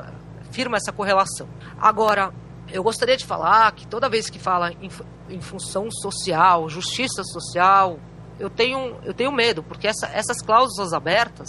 firma 0.52 0.78
essa 0.78 0.92
correlação. 0.92 1.48
Agora, 1.80 2.34
eu 2.74 2.84
gostaria 2.84 3.16
de 3.16 3.26
falar 3.26 3.72
que 3.74 3.88
toda 3.88 4.10
vez 4.10 4.30
que 4.30 4.40
fala 4.40 4.72
em, 4.74 4.90
em 5.30 5.40
função 5.40 5.90
social, 5.92 6.68
justiça 6.68 7.24
social, 7.24 8.00
eu 8.40 8.50
tenho, 8.50 8.98
eu 9.04 9.14
tenho 9.14 9.32
medo, 9.32 9.62
porque 9.62 9.88
essa, 9.88 10.08
essas 10.08 10.42
cláusulas 10.42 10.92
abertas, 10.92 11.48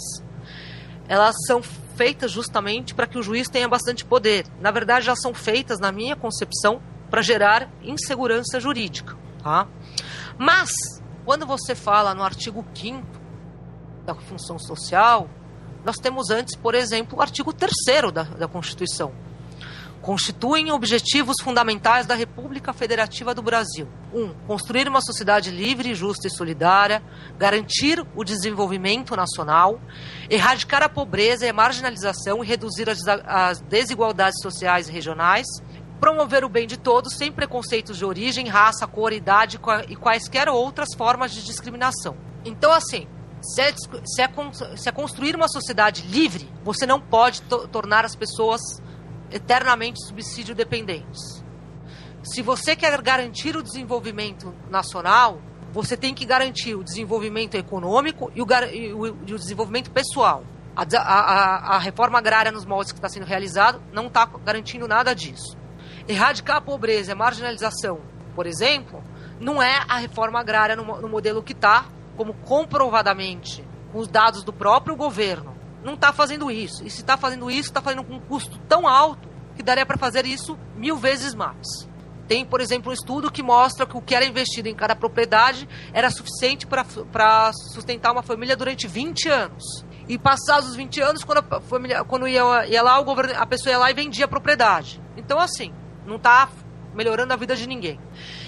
elas 1.07 1.35
são 1.47 1.63
feitas 1.63 2.31
justamente 2.31 2.93
para 2.93 3.07
que 3.07 3.17
o 3.17 3.23
juiz 3.23 3.49
tenha 3.49 3.67
bastante 3.67 4.05
poder. 4.05 4.45
Na 4.61 4.69
verdade, 4.69 5.07
elas 5.07 5.19
são 5.19 5.33
feitas, 5.33 5.79
na 5.79 5.91
minha 5.91 6.15
concepção, 6.15 6.79
para 7.09 7.23
gerar 7.23 7.69
insegurança 7.81 8.59
jurídica. 8.59 9.17
Tá? 9.41 9.67
Mas, 10.37 10.69
quando 11.25 11.45
você 11.45 11.73
fala 11.73 12.13
no 12.13 12.23
artigo 12.23 12.63
5 12.75 13.03
da 14.05 14.13
função 14.13 14.59
social, 14.59 15.27
nós 15.83 15.97
temos 15.97 16.29
antes, 16.29 16.55
por 16.55 16.75
exemplo, 16.75 17.17
o 17.17 17.21
artigo 17.21 17.51
3 17.51 17.73
da, 18.13 18.23
da 18.23 18.47
Constituição. 18.47 19.11
Constituem 20.05 20.71
objetivos 20.71 21.37
fundamentais 21.41 22.05
da 22.05 22.13
República 22.13 22.71
Federativa 22.71 23.33
do 23.33 23.41
Brasil. 23.41 23.87
1. 24.13 24.21
Um, 24.21 24.35
construir 24.45 24.87
uma 24.87 25.01
sociedade 25.01 25.49
livre, 25.49 25.95
justa 25.95 26.27
e 26.27 26.29
solidária, 26.29 27.01
garantir 27.39 28.05
o 28.15 28.23
desenvolvimento 28.23 29.15
nacional, 29.15 29.81
erradicar 30.29 30.83
a 30.83 30.89
pobreza 30.89 31.47
e 31.47 31.49
a 31.49 31.53
marginalização 31.53 32.43
e 32.43 32.47
reduzir 32.47 32.87
as, 32.87 33.59
desigualdades 33.61 34.39
sociais 34.43 34.87
e 34.87 34.91
regionais, 34.91 35.47
promover 35.99 36.45
o 36.45 36.49
bem 36.49 36.67
de 36.67 36.77
todos 36.77 37.15
sem 37.15 37.31
preconceitos 37.31 37.97
de 37.97 38.05
origem, 38.05 38.47
raça, 38.47 38.85
cor, 38.85 39.11
idade 39.11 39.59
e 39.89 39.95
quaisquer 39.95 40.47
outras 40.49 40.93
formas 40.95 41.33
de 41.33 41.43
discriminação. 41.43 42.15
Então, 42.45 42.71
assim, 42.71 43.07
se 43.41 43.59
é, 43.59 43.73
se 43.73 44.21
é, 44.21 44.29
se 44.77 44.87
é 44.87 44.91
construir 44.91 45.35
uma 45.35 45.47
sociedade 45.47 46.03
livre, 46.03 46.47
você 46.63 46.85
não 46.85 47.01
pode 47.01 47.41
to 47.41 47.67
tornar 47.69 48.05
as 48.05 48.15
pessoas 48.15 48.61
eternamente 49.31 50.05
subsídio 50.05 50.55
dependentes. 50.55 51.43
Se 52.23 52.41
você 52.41 52.75
quer 52.75 52.99
garantir 53.01 53.55
o 53.55 53.61
desenvolvimento 53.61 54.53
nacional, 54.69 55.39
você 55.71 55.97
tem 55.97 56.13
que 56.13 56.25
garantir 56.25 56.73
o 56.73 56.83
desenvolvimento 56.83 57.55
econômico 57.55 58.31
e 58.33 58.41
o, 58.41 58.47
e 58.73 58.93
o, 58.93 59.37
desenvolvimento 59.37 59.91
pessoal. 59.91 60.43
A, 60.75 60.83
a, 60.97 61.75
a, 61.75 61.77
reforma 61.77 62.17
agrária 62.17 62.51
nos 62.51 62.65
moldes 62.65 62.91
que 62.91 62.97
está 62.97 63.09
sendo 63.09 63.25
realizado 63.25 63.81
não 63.93 64.07
está 64.07 64.25
garantindo 64.25 64.87
nada 64.87 65.13
disso. 65.13 65.57
Erradicar 66.07 66.57
a 66.57 66.61
pobreza 66.61 67.11
e 67.11 67.13
a 67.13 67.15
marginalização, 67.15 67.99
por 68.33 68.47
exemplo, 68.47 69.03
não 69.39 69.61
é 69.61 69.83
a 69.87 69.97
reforma 69.97 70.39
agrária 70.39 70.75
no, 70.75 71.01
no 71.01 71.09
modelo 71.09 71.43
que 71.43 71.53
está, 71.53 71.85
como 72.17 72.33
comprovadamente, 72.33 73.65
com 73.91 73.99
os 73.99 74.07
dados 74.07 74.43
do 74.43 74.51
próprio 74.51 74.95
governo, 74.95 75.54
não 75.85 75.93
está 75.93 76.11
fazendo 76.11 76.49
isso. 76.49 76.83
E 76.83 76.89
se 76.89 77.01
está 77.01 77.15
fazendo 77.15 77.49
isso, 77.49 77.69
está 77.69 77.81
fazendo 77.81 78.03
com 78.03 78.15
um 78.15 78.19
custo 78.19 78.57
tão 78.67 78.87
alto 78.87 79.29
que 79.55 79.61
daria 79.61 79.85
para 79.85 79.97
fazer 79.97 80.25
isso 80.25 80.57
mil 80.75 80.97
vezes 80.97 81.35
mais. 81.35 81.87
Tem, 82.27 82.43
por 82.43 82.59
exemplo, 82.59 82.89
um 82.89 82.93
estudo 82.93 83.31
que 83.31 83.43
mostra 83.43 83.85
que 83.85 83.95
o 83.95 84.01
que 84.01 84.15
era 84.15 84.25
investido 84.25 84.67
em 84.67 84.73
cada 84.73 84.95
propriedade 84.95 85.69
era 85.93 86.09
suficiente 86.09 86.65
para 86.65 87.53
sustentar 87.71 88.11
uma 88.11 88.23
família 88.23 88.57
durante 88.57 88.87
20 88.87 89.29
anos. 89.29 89.85
E 90.09 90.17
passados 90.17 90.69
os 90.69 90.75
20 90.75 91.01
anos, 91.01 91.23
quando 91.23 91.45
a 91.51 91.61
família, 91.61 92.03
quando 92.03 92.27
ia, 92.27 92.65
ia 92.67 92.81
lá, 92.81 92.99
o 92.99 93.03
governo, 93.03 93.33
a 93.37 93.45
pessoa 93.45 93.71
ia 93.71 93.77
lá 93.77 93.91
e 93.91 93.93
vendia 93.93 94.25
a 94.25 94.27
propriedade. 94.27 94.99
Então, 95.15 95.39
assim, 95.39 95.71
não 96.03 96.15
está 96.15 96.49
melhorando 96.95 97.31
a 97.31 97.35
vida 97.35 97.55
de 97.55 97.67
ninguém. 97.67 97.99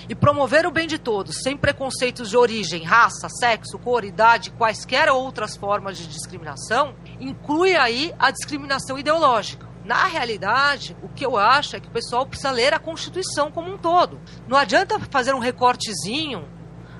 E 0.09 0.15
promover 0.15 0.65
o 0.65 0.71
bem 0.71 0.87
de 0.87 0.97
todos, 0.97 1.41
sem 1.43 1.57
preconceitos 1.57 2.29
de 2.29 2.37
origem, 2.37 2.83
raça, 2.83 3.27
sexo, 3.27 3.77
cor, 3.77 4.05
idade, 4.05 4.51
quaisquer 4.51 5.09
outras 5.09 5.57
formas 5.57 5.97
de 5.97 6.07
discriminação, 6.07 6.95
inclui 7.19 7.75
aí 7.75 8.13
a 8.17 8.31
discriminação 8.31 8.97
ideológica. 8.97 9.67
Na 9.83 10.05
realidade, 10.05 10.95
o 11.01 11.09
que 11.09 11.25
eu 11.25 11.37
acho 11.37 11.75
é 11.75 11.79
que 11.79 11.87
o 11.87 11.91
pessoal 11.91 12.25
precisa 12.25 12.51
ler 12.51 12.73
a 12.73 12.79
Constituição 12.79 13.51
como 13.51 13.73
um 13.73 13.77
todo. 13.77 14.19
Não 14.47 14.57
adianta 14.57 14.99
fazer 15.09 15.33
um 15.33 15.39
recortezinho. 15.39 16.47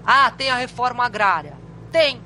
Ah, 0.05 0.29
tem 0.31 0.49
a 0.49 0.55
reforma 0.55 1.05
agrária. 1.05 1.57
Tem. 1.91 2.21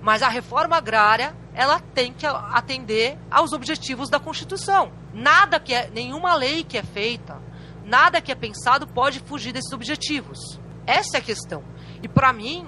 Mas 0.00 0.22
a 0.22 0.28
reforma 0.28 0.76
agrária, 0.76 1.34
ela 1.54 1.80
tem 1.80 2.12
que 2.12 2.26
atender 2.26 3.18
aos 3.30 3.52
objetivos 3.52 4.10
da 4.10 4.20
Constituição. 4.20 4.92
Nada 5.12 5.60
que 5.60 5.72
é, 5.72 5.88
nenhuma 5.90 6.34
lei 6.34 6.64
que 6.64 6.76
é 6.76 6.82
feita 6.82 7.40
nada 7.84 8.20
que 8.20 8.32
é 8.32 8.34
pensado 8.34 8.86
pode 8.86 9.20
fugir 9.20 9.52
desses 9.52 9.72
objetivos. 9.72 10.38
Essa 10.86 11.18
é 11.18 11.20
a 11.20 11.22
questão. 11.22 11.62
E 12.02 12.08
para 12.08 12.32
mim, 12.32 12.66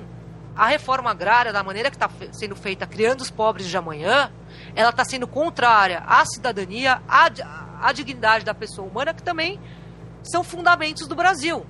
a 0.56 0.66
reforma 0.66 1.10
agrária, 1.10 1.52
da 1.52 1.62
maneira 1.62 1.90
que 1.90 1.96
está 1.96 2.10
sendo 2.32 2.56
feita, 2.56 2.86
criando 2.86 3.20
os 3.20 3.30
pobres 3.30 3.66
de 3.66 3.76
amanhã, 3.76 4.32
ela 4.74 4.90
está 4.90 5.04
sendo 5.04 5.26
contrária 5.26 6.02
à 6.06 6.24
cidadania, 6.24 7.02
à, 7.06 7.28
à, 7.80 7.92
dignidade 7.92 8.44
da 8.44 8.54
pessoa 8.54 8.88
humana, 8.88 9.12
que 9.12 9.22
também 9.22 9.60
são 10.22 10.42
fundamentos 10.42 11.06
do 11.06 11.14
Brasil. 11.14 11.66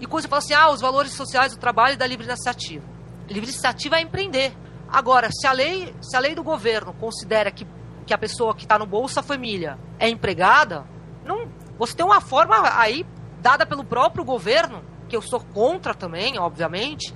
E 0.00 0.06
quando 0.06 0.22
você 0.22 0.28
fala 0.28 0.42
assim, 0.42 0.54
ah, 0.54 0.70
os 0.70 0.80
valores 0.80 1.12
sociais 1.12 1.52
do 1.52 1.58
trabalho 1.58 1.94
e 1.94 1.96
da 1.96 2.06
livre 2.06 2.26
iniciativa. 2.26 2.84
Livre 3.28 3.48
iniciativa 3.48 3.96
é 3.96 4.00
empreender. 4.00 4.52
Agora, 4.88 5.30
se 5.32 5.46
a 5.46 5.52
lei, 5.52 5.94
se 6.00 6.16
a 6.16 6.20
lei 6.20 6.34
do 6.34 6.42
governo 6.42 6.92
considera 6.94 7.50
que, 7.50 7.66
que 8.04 8.12
a 8.12 8.18
pessoa 8.18 8.54
que 8.54 8.62
está 8.62 8.78
no 8.78 8.86
Bolsa 8.86 9.22
Família 9.22 9.78
é 9.98 10.08
empregada, 10.08 10.84
não, 11.24 11.48
você 11.78 11.94
tem 11.94 12.04
uma 12.04 12.20
forma 12.20 12.56
aí 12.78 13.06
dada 13.40 13.66
pelo 13.66 13.84
próprio 13.84 14.24
governo, 14.24 14.82
que 15.08 15.16
eu 15.16 15.22
sou 15.22 15.40
contra 15.40 15.94
também, 15.94 16.38
obviamente, 16.38 17.14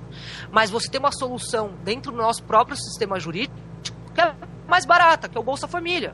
mas 0.51 0.69
você 0.69 0.89
tem 0.89 0.99
uma 0.99 1.11
solução 1.11 1.73
dentro 1.83 2.11
do 2.11 2.17
nosso 2.17 2.43
próprio 2.43 2.77
sistema 2.77 3.19
jurídico 3.19 3.55
que 4.13 4.21
é 4.21 4.33
mais 4.67 4.85
barata, 4.85 5.27
que 5.27 5.37
é 5.37 5.41
o 5.41 5.43
Bolsa 5.43 5.67
Família, 5.67 6.13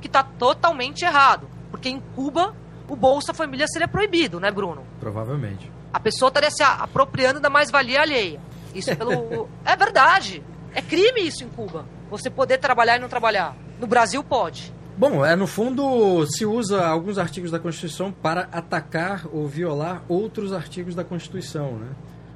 que 0.00 0.06
está 0.06 0.22
totalmente 0.22 1.04
errado, 1.04 1.48
porque 1.70 1.88
em 1.88 2.00
Cuba 2.14 2.54
o 2.88 2.96
Bolsa 2.96 3.32
Família 3.32 3.66
seria 3.68 3.88
proibido, 3.88 4.40
né, 4.40 4.50
Bruno? 4.50 4.84
Provavelmente. 5.00 5.70
A 5.92 6.00
pessoa 6.00 6.28
estaria 6.28 6.50
se 6.50 6.62
apropriando 6.62 7.40
da 7.40 7.48
mais-valia 7.48 8.00
alheia. 8.00 8.40
Isso 8.74 8.90
é 8.90 8.94
pelo. 8.94 9.48
é 9.64 9.76
verdade. 9.76 10.42
É 10.74 10.80
crime 10.80 11.20
isso 11.20 11.44
em 11.44 11.48
Cuba. 11.48 11.86
Você 12.10 12.30
poder 12.30 12.58
trabalhar 12.58 12.96
e 12.96 13.00
não 13.00 13.08
trabalhar. 13.08 13.54
No 13.78 13.86
Brasil 13.86 14.22
pode. 14.24 14.74
Bom, 14.96 15.24
é 15.24 15.34
no 15.34 15.46
fundo 15.46 16.26
se 16.26 16.44
usa 16.44 16.86
alguns 16.86 17.16
artigos 17.18 17.50
da 17.50 17.58
Constituição 17.58 18.12
para 18.12 18.48
atacar 18.52 19.26
ou 19.32 19.48
violar 19.48 20.02
outros 20.06 20.52
artigos 20.52 20.94
da 20.94 21.02
Constituição, 21.02 21.78
né? 21.78 21.88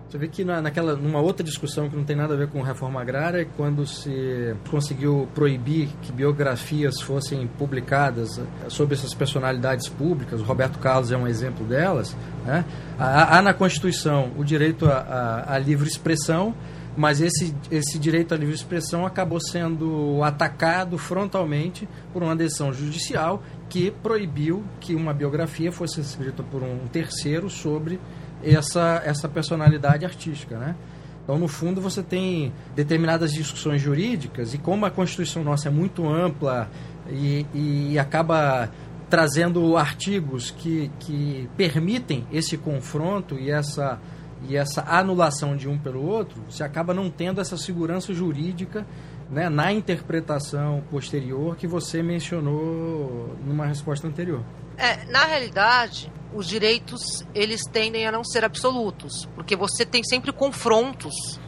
Você 0.09 0.19
vê 0.19 0.29
que 0.29 0.45
na, 0.45 0.63
naquela, 0.63 0.95
numa 0.95 1.21
outra 1.21 1.45
discussão 1.45 1.91
que 1.91 1.97
não 1.97 2.05
tem 2.05 2.15
nada 2.15 2.35
a 2.35 2.37
ver 2.37 2.47
com 2.47 2.63
reforma 2.63 3.01
agrária, 3.01 3.47
quando 3.57 3.85
se 3.85 4.55
conseguiu 4.71 5.29
proibir 5.35 5.89
que 6.01 6.13
biografias 6.13 7.01
fossem 7.01 7.47
publicadas 7.47 8.39
eh, 8.39 8.43
sobre 8.69 8.95
essas 8.95 9.13
personalidades 9.13 9.89
públicas, 9.89 10.41
o 10.41 10.45
Roberto 10.45 10.79
Carlos 10.79 11.11
é 11.11 11.17
um 11.17 11.27
exemplo 11.27 11.67
delas, 11.67 12.17
né? 12.45 12.65
há, 12.99 13.37
há 13.37 13.43
na 13.43 13.53
Constituição 13.53 14.31
o 14.39 14.45
direito 14.45 14.87
à 14.87 15.59
livre 15.59 15.89
expressão, 15.89 16.55
mas 16.97 17.21
esse, 17.21 17.55
esse 17.71 17.99
direito 17.99 18.33
à 18.33 18.37
livre 18.37 18.55
expressão 18.55 19.05
acabou 19.05 19.39
sendo 19.39 20.23
atacado 20.23 20.97
frontalmente 20.97 21.87
por 22.13 22.23
uma 22.23 22.35
decisão 22.35 22.73
judicial 22.73 23.43
que 23.69 23.91
proibiu 23.91 24.65
que 24.81 24.95
uma 24.95 25.13
biografia 25.13 25.71
fosse 25.71 26.01
escrita 26.01 26.43
por 26.43 26.63
um 26.63 26.87
terceiro 26.87 27.51
sobre 27.51 28.01
essa, 28.43 29.03
essa 29.05 29.29
personalidade 29.29 30.05
artística, 30.05 30.59
né? 30.59 30.75
Então, 31.23 31.39
no 31.39 31.49
fundo, 31.49 31.81
você 31.81 32.05
tem 32.05 32.53
determinadas 32.77 33.33
discussões 33.33 33.83
jurídicas 33.83 34.55
e 34.55 34.59
como 34.59 34.87
a 34.87 34.91
Constituição 34.91 35.43
nossa 35.43 35.67
é 35.67 35.71
muito 35.73 36.09
ampla 36.09 36.71
e, 37.11 37.45
e 37.53 37.99
acaba 37.99 38.71
trazendo 39.11 39.77
artigos 39.77 40.53
que, 40.53 40.89
que 41.01 41.49
permitem 41.57 42.25
esse 42.33 42.57
confronto 42.57 43.37
e 43.39 43.51
essa 43.51 43.99
e 44.43 44.57
essa 44.57 44.83
anulação 44.83 45.57
de 45.57 45.69
um 45.69 45.79
pelo 45.79 46.05
outro, 46.05 46.43
você 46.49 46.63
acaba 46.63 46.93
não 46.93 47.11
tendo 47.11 47.41
essa 47.41 47.57
segurança 47.57 48.13
jurídica 48.13 48.87
né, 49.31 49.49
na 49.49 49.73
interpretação 49.73 50.83
posterior 50.91 51.57
que 51.57 51.67
você 51.67 52.03
mencionou 52.03 53.37
numa 53.45 53.67
resposta 53.67 54.07
anterior. 54.07 54.45
É, 54.77 55.05
na 55.07 55.25
realidade, 55.25 56.13
os 56.35 56.47
direitos 56.47 57.27
eles 57.35 57.63
tendem 57.73 58.07
a 58.07 58.13
não 58.13 58.23
ser 58.23 58.45
absolutos, 58.45 59.27
porque 59.35 59.57
você 59.57 59.87
tem 59.87 60.05
sempre 60.05 60.33
confrontos 60.33 61.41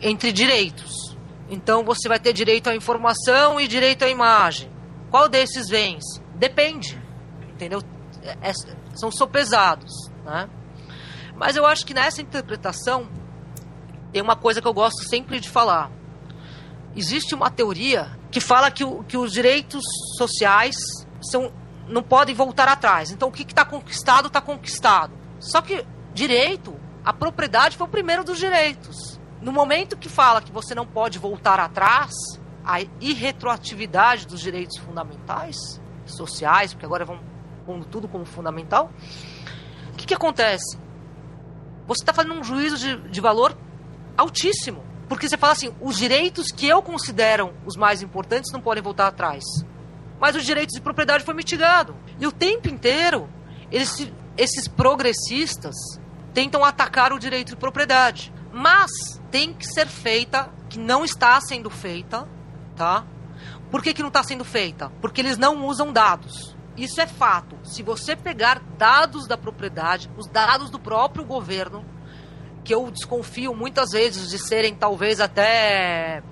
entre 0.00 0.32
direitos. 0.32 1.16
Então 1.50 1.84
você 1.84 2.08
vai 2.08 2.20
ter 2.20 2.32
direito 2.32 2.70
à 2.70 2.74
informação 2.74 3.60
e 3.60 3.66
direito 3.66 4.04
à 4.04 4.08
imagem. 4.08 4.70
Qual 5.10 5.28
desses 5.28 5.68
vence? 5.68 6.22
Depende, 6.36 7.00
entendeu? 7.52 7.82
É, 8.22 8.50
é 8.50 8.52
são 8.94 9.10
sopesados, 9.10 9.92
né? 10.24 10.48
Mas 11.40 11.56
eu 11.56 11.64
acho 11.64 11.86
que 11.86 11.94
nessa 11.94 12.20
interpretação 12.20 13.08
tem 14.12 14.20
uma 14.20 14.36
coisa 14.36 14.60
que 14.60 14.68
eu 14.68 14.74
gosto 14.74 15.08
sempre 15.08 15.40
de 15.40 15.48
falar. 15.48 15.90
Existe 16.94 17.34
uma 17.34 17.50
teoria 17.50 18.10
que 18.30 18.40
fala 18.42 18.70
que, 18.70 18.84
o, 18.84 19.02
que 19.04 19.16
os 19.16 19.32
direitos 19.32 19.82
sociais 20.18 20.76
são, 21.22 21.50
não 21.88 22.02
podem 22.02 22.34
voltar 22.34 22.68
atrás. 22.68 23.10
Então 23.10 23.30
o 23.30 23.32
que 23.32 23.42
está 23.42 23.64
conquistado, 23.64 24.26
está 24.26 24.42
conquistado. 24.42 25.14
Só 25.38 25.62
que 25.62 25.82
direito, 26.12 26.78
a 27.02 27.10
propriedade 27.10 27.74
foi 27.74 27.86
o 27.86 27.90
primeiro 27.90 28.22
dos 28.22 28.38
direitos. 28.38 29.18
No 29.40 29.50
momento 29.50 29.96
que 29.96 30.10
fala 30.10 30.42
que 30.42 30.52
você 30.52 30.74
não 30.74 30.86
pode 30.86 31.18
voltar 31.18 31.58
atrás, 31.58 32.12
a 32.62 32.82
irretroatividade 33.00 34.26
dos 34.26 34.42
direitos 34.42 34.76
fundamentais, 34.76 35.56
sociais, 36.04 36.74
porque 36.74 36.84
agora 36.84 37.06
vão 37.06 37.18
pondo 37.64 37.86
tudo 37.86 38.06
como 38.06 38.26
fundamental, 38.26 38.90
o 39.90 39.96
que, 39.96 40.06
que 40.06 40.12
acontece? 40.12 40.89
Você 41.86 42.02
está 42.02 42.12
fazendo 42.12 42.34
um 42.34 42.44
juízo 42.44 42.76
de, 42.76 42.96
de 43.08 43.20
valor 43.20 43.56
altíssimo. 44.16 44.82
Porque 45.08 45.28
você 45.28 45.36
fala 45.36 45.54
assim, 45.54 45.74
os 45.80 45.96
direitos 45.96 46.52
que 46.52 46.68
eu 46.68 46.80
considero 46.80 47.52
os 47.66 47.76
mais 47.76 48.00
importantes 48.02 48.52
não 48.52 48.60
podem 48.60 48.82
voltar 48.82 49.08
atrás. 49.08 49.42
Mas 50.20 50.36
os 50.36 50.44
direitos 50.44 50.74
de 50.74 50.80
propriedade 50.80 51.24
foi 51.24 51.34
mitigado. 51.34 51.96
E 52.18 52.26
o 52.26 52.32
tempo 52.32 52.68
inteiro, 52.68 53.28
eles, 53.72 54.08
esses 54.36 54.68
progressistas 54.68 55.74
tentam 56.32 56.64
atacar 56.64 57.12
o 57.12 57.18
direito 57.18 57.48
de 57.48 57.56
propriedade. 57.56 58.32
Mas 58.52 58.90
tem 59.30 59.52
que 59.52 59.66
ser 59.66 59.86
feita, 59.86 60.48
que 60.68 60.78
não 60.78 61.04
está 61.04 61.40
sendo 61.40 61.70
feita, 61.70 62.28
tá? 62.76 63.04
Por 63.70 63.82
que, 63.82 63.94
que 63.94 64.02
não 64.02 64.08
está 64.08 64.22
sendo 64.22 64.44
feita? 64.44 64.92
Porque 65.00 65.20
eles 65.20 65.38
não 65.38 65.66
usam 65.66 65.92
dados. 65.92 66.56
Isso 66.76 67.00
é 67.00 67.06
fato. 67.06 67.58
Se 67.64 67.82
você 67.82 68.14
pegar 68.16 68.60
dados 68.78 69.26
da 69.26 69.36
propriedade, 69.36 70.10
os 70.16 70.26
dados 70.26 70.70
do 70.70 70.78
próprio 70.78 71.24
governo, 71.24 71.84
que 72.64 72.74
eu 72.74 72.90
desconfio 72.90 73.54
muitas 73.54 73.90
vezes 73.90 74.28
de 74.28 74.38
serem 74.38 74.74
talvez 74.74 75.20
até 75.20 76.22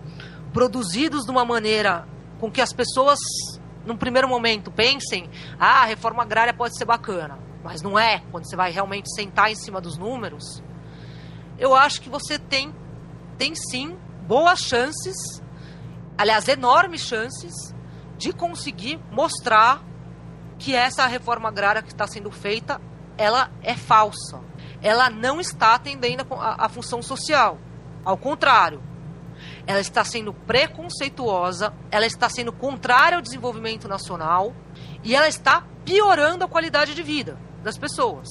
produzidos 0.53 1.24
de 1.24 1.31
uma 1.31 1.44
maneira 1.44 2.07
com 2.40 2.51
que 2.51 2.61
as 2.61 2.72
pessoas, 2.72 3.18
num 3.85 3.96
primeiro 3.96 4.29
momento, 4.29 4.70
pensem: 4.70 5.29
ah, 5.59 5.83
a 5.83 5.85
reforma 5.85 6.22
agrária 6.22 6.55
pode 6.55 6.77
ser 6.77 6.85
bacana. 6.85 7.38
Mas 7.62 7.83
não 7.83 7.98
é, 7.98 8.22
quando 8.31 8.48
você 8.48 8.57
vai 8.57 8.70
realmente 8.70 9.12
sentar 9.14 9.51
em 9.51 9.55
cima 9.55 9.81
dos 9.81 9.98
números. 9.98 10.62
Eu 11.59 11.74
acho 11.74 12.01
que 12.01 12.09
você 12.09 12.38
tem, 12.38 12.72
tem 13.37 13.53
sim 13.55 13.98
boas 14.27 14.61
chances, 14.61 15.42
aliás, 16.16 16.46
enormes 16.46 17.01
chances, 17.01 17.53
de 18.16 18.33
conseguir 18.33 19.01
mostrar 19.11 19.83
que 20.59 20.75
essa 20.75 21.07
reforma 21.07 21.49
agrária 21.49 21.83
que 21.83 21.88
está 21.88 22.07
sendo 22.07 22.31
feita, 22.31 22.81
ela 23.16 23.51
é 23.62 23.75
falsa. 23.75 24.40
Ela 24.83 25.09
não 25.09 25.40
está 25.40 25.75
atendendo 25.75 26.27
a, 26.35 26.66
a 26.66 26.68
função 26.68 27.03
social. 27.03 27.59
Ao 28.05 28.16
contrário, 28.16 28.83
ela 29.66 29.81
está 29.81 30.05
sendo 30.05 30.33
preconceituosa, 30.33 31.73
ela 31.90 32.07
está 32.07 32.29
sendo 32.29 32.53
contrária 32.53 33.16
ao 33.16 33.23
desenvolvimento 33.23 33.87
nacional 33.87 34.55
e 35.05 35.14
ela 35.14 35.29
está 35.29 35.64
piorando 35.85 36.44
a 36.44 36.49
qualidade 36.49 36.94
de 36.94 37.03
vida 37.03 37.38
das 37.62 37.79
pessoas. 37.79 38.29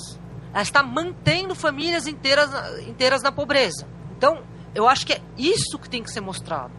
Ela 0.53 0.63
está 0.63 0.81
mantendo 0.83 1.55
famílias 1.55 2.07
inteiras, 2.07 2.49
inteiras 2.87 3.21
na 3.21 3.31
pobreza. 3.31 3.87
Então, 4.17 4.43
eu 4.73 4.87
acho 4.87 5.05
que 5.05 5.13
é 5.13 5.21
isso 5.37 5.77
que 5.79 5.89
tem 5.89 6.03
que 6.03 6.11
ser 6.11 6.21
mostrado. 6.21 6.73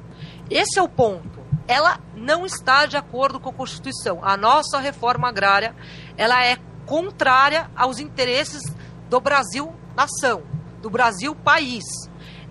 Esse 0.51 0.79
é 0.79 0.83
o 0.83 0.89
ponto 0.89 1.38
ela 1.69 2.01
não 2.17 2.47
está 2.47 2.87
de 2.87 2.97
acordo 2.97 3.39
com 3.39 3.51
a 3.51 3.53
Constituição. 3.53 4.21
A 4.23 4.37
nossa 4.39 4.79
reforma 4.79 5.29
agrária, 5.29 5.77
ela 6.17 6.43
é 6.45 6.57
contrária 6.87 7.71
aos 7.77 7.99
interesses 7.99 8.63
do 9.11 9.21
Brasil 9.21 9.75
nação, 9.95 10.43
do 10.81 10.89
Brasil 10.89 11.35
país. 11.35 11.85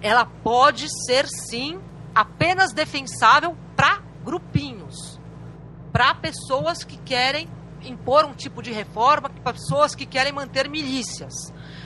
Ela 0.01 0.25
pode 0.25 0.87
ser 1.05 1.27
sim 1.27 1.79
apenas 2.13 2.71
defensável 2.71 3.57
para 3.75 4.03
grupinhos, 4.23 5.19
para 5.91 6.13
pessoas 6.13 6.83
que 6.83 6.97
querem 6.97 7.49
impor 7.83 8.25
um 8.25 8.33
tipo 8.33 8.61
de 8.61 8.71
reforma, 8.71 9.29
para 9.29 9.53
pessoas 9.53 9.95
que 9.95 10.05
querem 10.05 10.31
manter 10.31 10.69
milícias. 10.69 11.33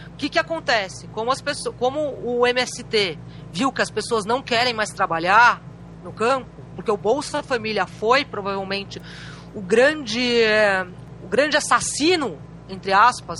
O 0.07 0.17
que, 0.17 0.29
que 0.29 0.39
acontece? 0.39 1.07
Como, 1.07 1.31
as 1.31 1.41
pessoas, 1.41 1.75
como 1.77 1.99
o 1.99 2.45
MST 2.45 3.17
viu 3.51 3.71
que 3.71 3.81
as 3.81 3.89
pessoas 3.89 4.25
não 4.25 4.41
querem 4.41 4.73
mais 4.73 4.89
trabalhar 4.89 5.61
no 6.03 6.11
campo, 6.11 6.60
porque 6.75 6.91
o 6.91 6.97
Bolsa 6.97 7.43
Família 7.43 7.85
foi 7.85 8.25
provavelmente 8.25 9.01
o 9.53 9.61
grande, 9.61 10.41
é, 10.41 10.85
o 11.23 11.27
grande 11.27 11.57
assassino, 11.57 12.39
entre 12.69 12.93
aspas, 12.93 13.39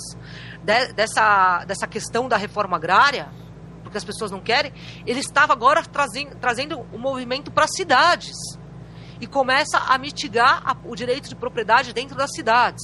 de, 0.62 0.92
dessa, 0.92 1.64
dessa 1.64 1.86
questão 1.86 2.28
da 2.28 2.36
reforma 2.36 2.76
agrária, 2.76 3.28
porque 3.82 3.98
as 3.98 4.04
pessoas 4.04 4.30
não 4.30 4.40
querem, 4.40 4.72
ele 5.06 5.20
estava 5.20 5.52
agora 5.52 5.82
trazendo, 5.82 6.36
trazendo 6.36 6.80
o 6.92 6.98
movimento 6.98 7.50
para 7.50 7.64
as 7.64 7.74
cidades 7.74 8.36
e 9.20 9.26
começa 9.26 9.78
a 9.78 9.96
mitigar 9.98 10.62
a, 10.64 10.76
o 10.84 10.94
direito 10.94 11.28
de 11.28 11.36
propriedade 11.36 11.92
dentro 11.92 12.16
das 12.16 12.32
cidades. 12.34 12.82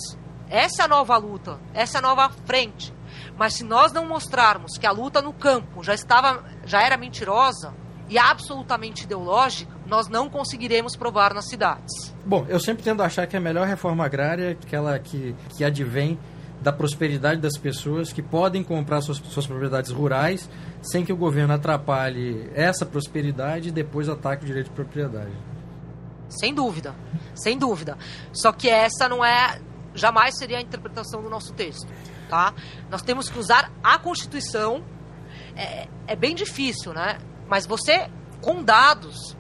Essa 0.48 0.82
é 0.82 0.84
a 0.84 0.88
nova 0.88 1.16
luta, 1.16 1.60
essa 1.74 1.98
é 1.98 2.00
a 2.00 2.02
nova 2.02 2.30
frente. 2.46 2.94
Mas 3.36 3.54
se 3.54 3.64
nós 3.64 3.92
não 3.92 4.06
mostrarmos 4.06 4.78
que 4.78 4.86
a 4.86 4.90
luta 4.90 5.20
no 5.20 5.32
campo 5.32 5.82
já 5.82 5.94
estava, 5.94 6.44
já 6.64 6.82
era 6.82 6.96
mentirosa, 6.96 7.74
e 8.08 8.18
absolutamente 8.18 9.04
ideológica, 9.04 9.70
nós 9.86 10.08
não 10.08 10.28
conseguiremos 10.28 10.96
provar 10.96 11.34
nas 11.34 11.48
cidades. 11.48 12.14
Bom, 12.24 12.46
eu 12.48 12.58
sempre 12.58 12.82
tendo 12.82 13.02
a 13.02 13.06
achar 13.06 13.26
que 13.26 13.36
a 13.36 13.40
melhor 13.40 13.66
reforma 13.66 14.04
agrária 14.04 14.50
é 14.50 14.50
aquela 14.52 14.98
que, 14.98 15.34
que 15.56 15.64
advém 15.64 16.18
da 16.60 16.72
prosperidade 16.72 17.40
das 17.40 17.56
pessoas 17.56 18.12
que 18.12 18.22
podem 18.22 18.64
comprar 18.64 19.00
suas, 19.00 19.18
suas 19.18 19.46
propriedades 19.46 19.90
rurais 19.90 20.48
sem 20.82 21.04
que 21.04 21.12
o 21.12 21.16
governo 21.16 21.54
atrapalhe 21.54 22.50
essa 22.54 22.84
prosperidade 22.84 23.68
e 23.68 23.72
depois 23.72 24.08
ataque 24.08 24.44
o 24.44 24.46
direito 24.46 24.66
de 24.66 24.72
propriedade. 24.72 25.32
Sem 26.28 26.52
dúvida, 26.52 26.94
sem 27.34 27.56
dúvida. 27.56 27.96
Só 28.32 28.52
que 28.52 28.68
essa 28.68 29.08
não 29.08 29.24
é, 29.24 29.60
jamais 29.94 30.36
seria 30.36 30.58
a 30.58 30.60
interpretação 30.60 31.22
do 31.22 31.30
nosso 31.30 31.54
texto, 31.54 31.88
tá? 32.28 32.52
Nós 32.90 33.02
temos 33.02 33.28
que 33.28 33.38
usar 33.38 33.72
a 33.82 33.98
Constituição. 33.98 34.84
É, 35.56 35.88
é 36.06 36.16
bem 36.16 36.34
difícil, 36.34 36.92
né? 36.92 37.18
Mas 37.48 37.66
você, 37.66 38.10
com 38.40 38.62
dados, 38.62 39.36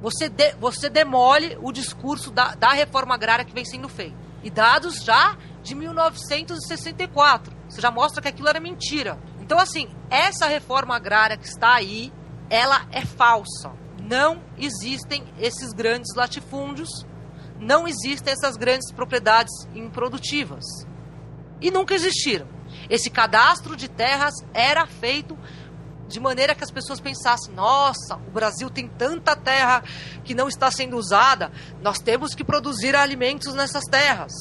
você, 0.00 0.28
de, 0.28 0.52
você 0.54 0.88
demole 0.88 1.58
o 1.60 1.72
discurso 1.72 2.30
da, 2.30 2.54
da 2.54 2.70
reforma 2.72 3.14
agrária 3.14 3.44
que 3.44 3.52
vem 3.52 3.64
sendo 3.64 3.88
feito. 3.88 4.16
E 4.42 4.50
dados 4.50 5.02
já 5.02 5.36
de 5.62 5.74
1964. 5.74 7.54
Você 7.68 7.80
já 7.80 7.90
mostra 7.90 8.22
que 8.22 8.28
aquilo 8.28 8.48
era 8.48 8.60
mentira. 8.60 9.18
Então, 9.40 9.58
assim, 9.58 9.88
essa 10.10 10.46
reforma 10.46 10.94
agrária 10.96 11.36
que 11.36 11.46
está 11.46 11.74
aí, 11.74 12.12
ela 12.48 12.86
é 12.92 13.04
falsa. 13.04 13.72
Não 14.00 14.42
existem 14.56 15.24
esses 15.38 15.72
grandes 15.72 16.14
latifúndios, 16.14 16.88
não 17.58 17.86
existem 17.86 18.32
essas 18.32 18.56
grandes 18.56 18.92
propriedades 18.92 19.52
improdutivas. 19.74 20.64
E 21.60 21.70
nunca 21.70 21.94
existiram. 21.94 22.46
Esse 22.88 23.10
cadastro 23.10 23.76
de 23.76 23.88
terras 23.88 24.34
era 24.54 24.86
feito 24.86 25.36
de 26.08 26.18
maneira 26.18 26.54
que 26.54 26.64
as 26.64 26.70
pessoas 26.70 27.00
pensassem: 27.00 27.54
nossa, 27.54 28.16
o 28.16 28.30
Brasil 28.30 28.70
tem 28.70 28.88
tanta 28.88 29.36
terra 29.36 29.82
que 30.24 30.34
não 30.34 30.48
está 30.48 30.70
sendo 30.70 30.96
usada, 30.96 31.52
nós 31.82 31.98
temos 31.98 32.34
que 32.34 32.42
produzir 32.42 32.96
alimentos 32.96 33.54
nessas 33.54 33.84
terras. 33.84 34.32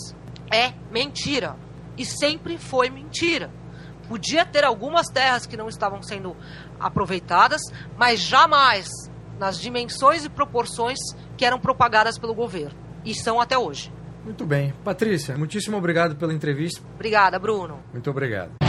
É 0.51 0.73
mentira. 0.91 1.55
E 1.97 2.05
sempre 2.05 2.57
foi 2.57 2.89
mentira. 2.89 3.51
Podia 4.07 4.45
ter 4.45 4.63
algumas 4.63 5.07
terras 5.07 5.45
que 5.45 5.57
não 5.57 5.67
estavam 5.67 6.01
sendo 6.01 6.35
aproveitadas, 6.79 7.61
mas 7.97 8.21
jamais 8.21 8.87
nas 9.37 9.59
dimensões 9.59 10.23
e 10.23 10.29
proporções 10.29 10.97
que 11.35 11.45
eram 11.45 11.59
propagadas 11.59 12.17
pelo 12.17 12.33
governo. 12.33 12.77
E 13.03 13.13
são 13.13 13.41
até 13.41 13.57
hoje. 13.57 13.91
Muito 14.23 14.45
bem. 14.45 14.73
Patrícia, 14.83 15.37
muitíssimo 15.37 15.77
obrigado 15.77 16.15
pela 16.15 16.33
entrevista. 16.33 16.81
Obrigada, 16.95 17.37
Bruno. 17.39 17.79
Muito 17.93 18.09
obrigado. 18.09 18.66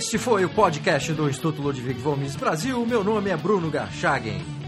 Este 0.00 0.16
foi 0.16 0.46
o 0.46 0.48
podcast 0.48 1.12
do 1.12 1.28
Instituto 1.28 1.60
Ludwig 1.60 2.00
Gomes 2.00 2.34
Brasil. 2.34 2.86
Meu 2.86 3.04
nome 3.04 3.28
é 3.28 3.36
Bruno 3.36 3.70
Garchagen. 3.70 4.59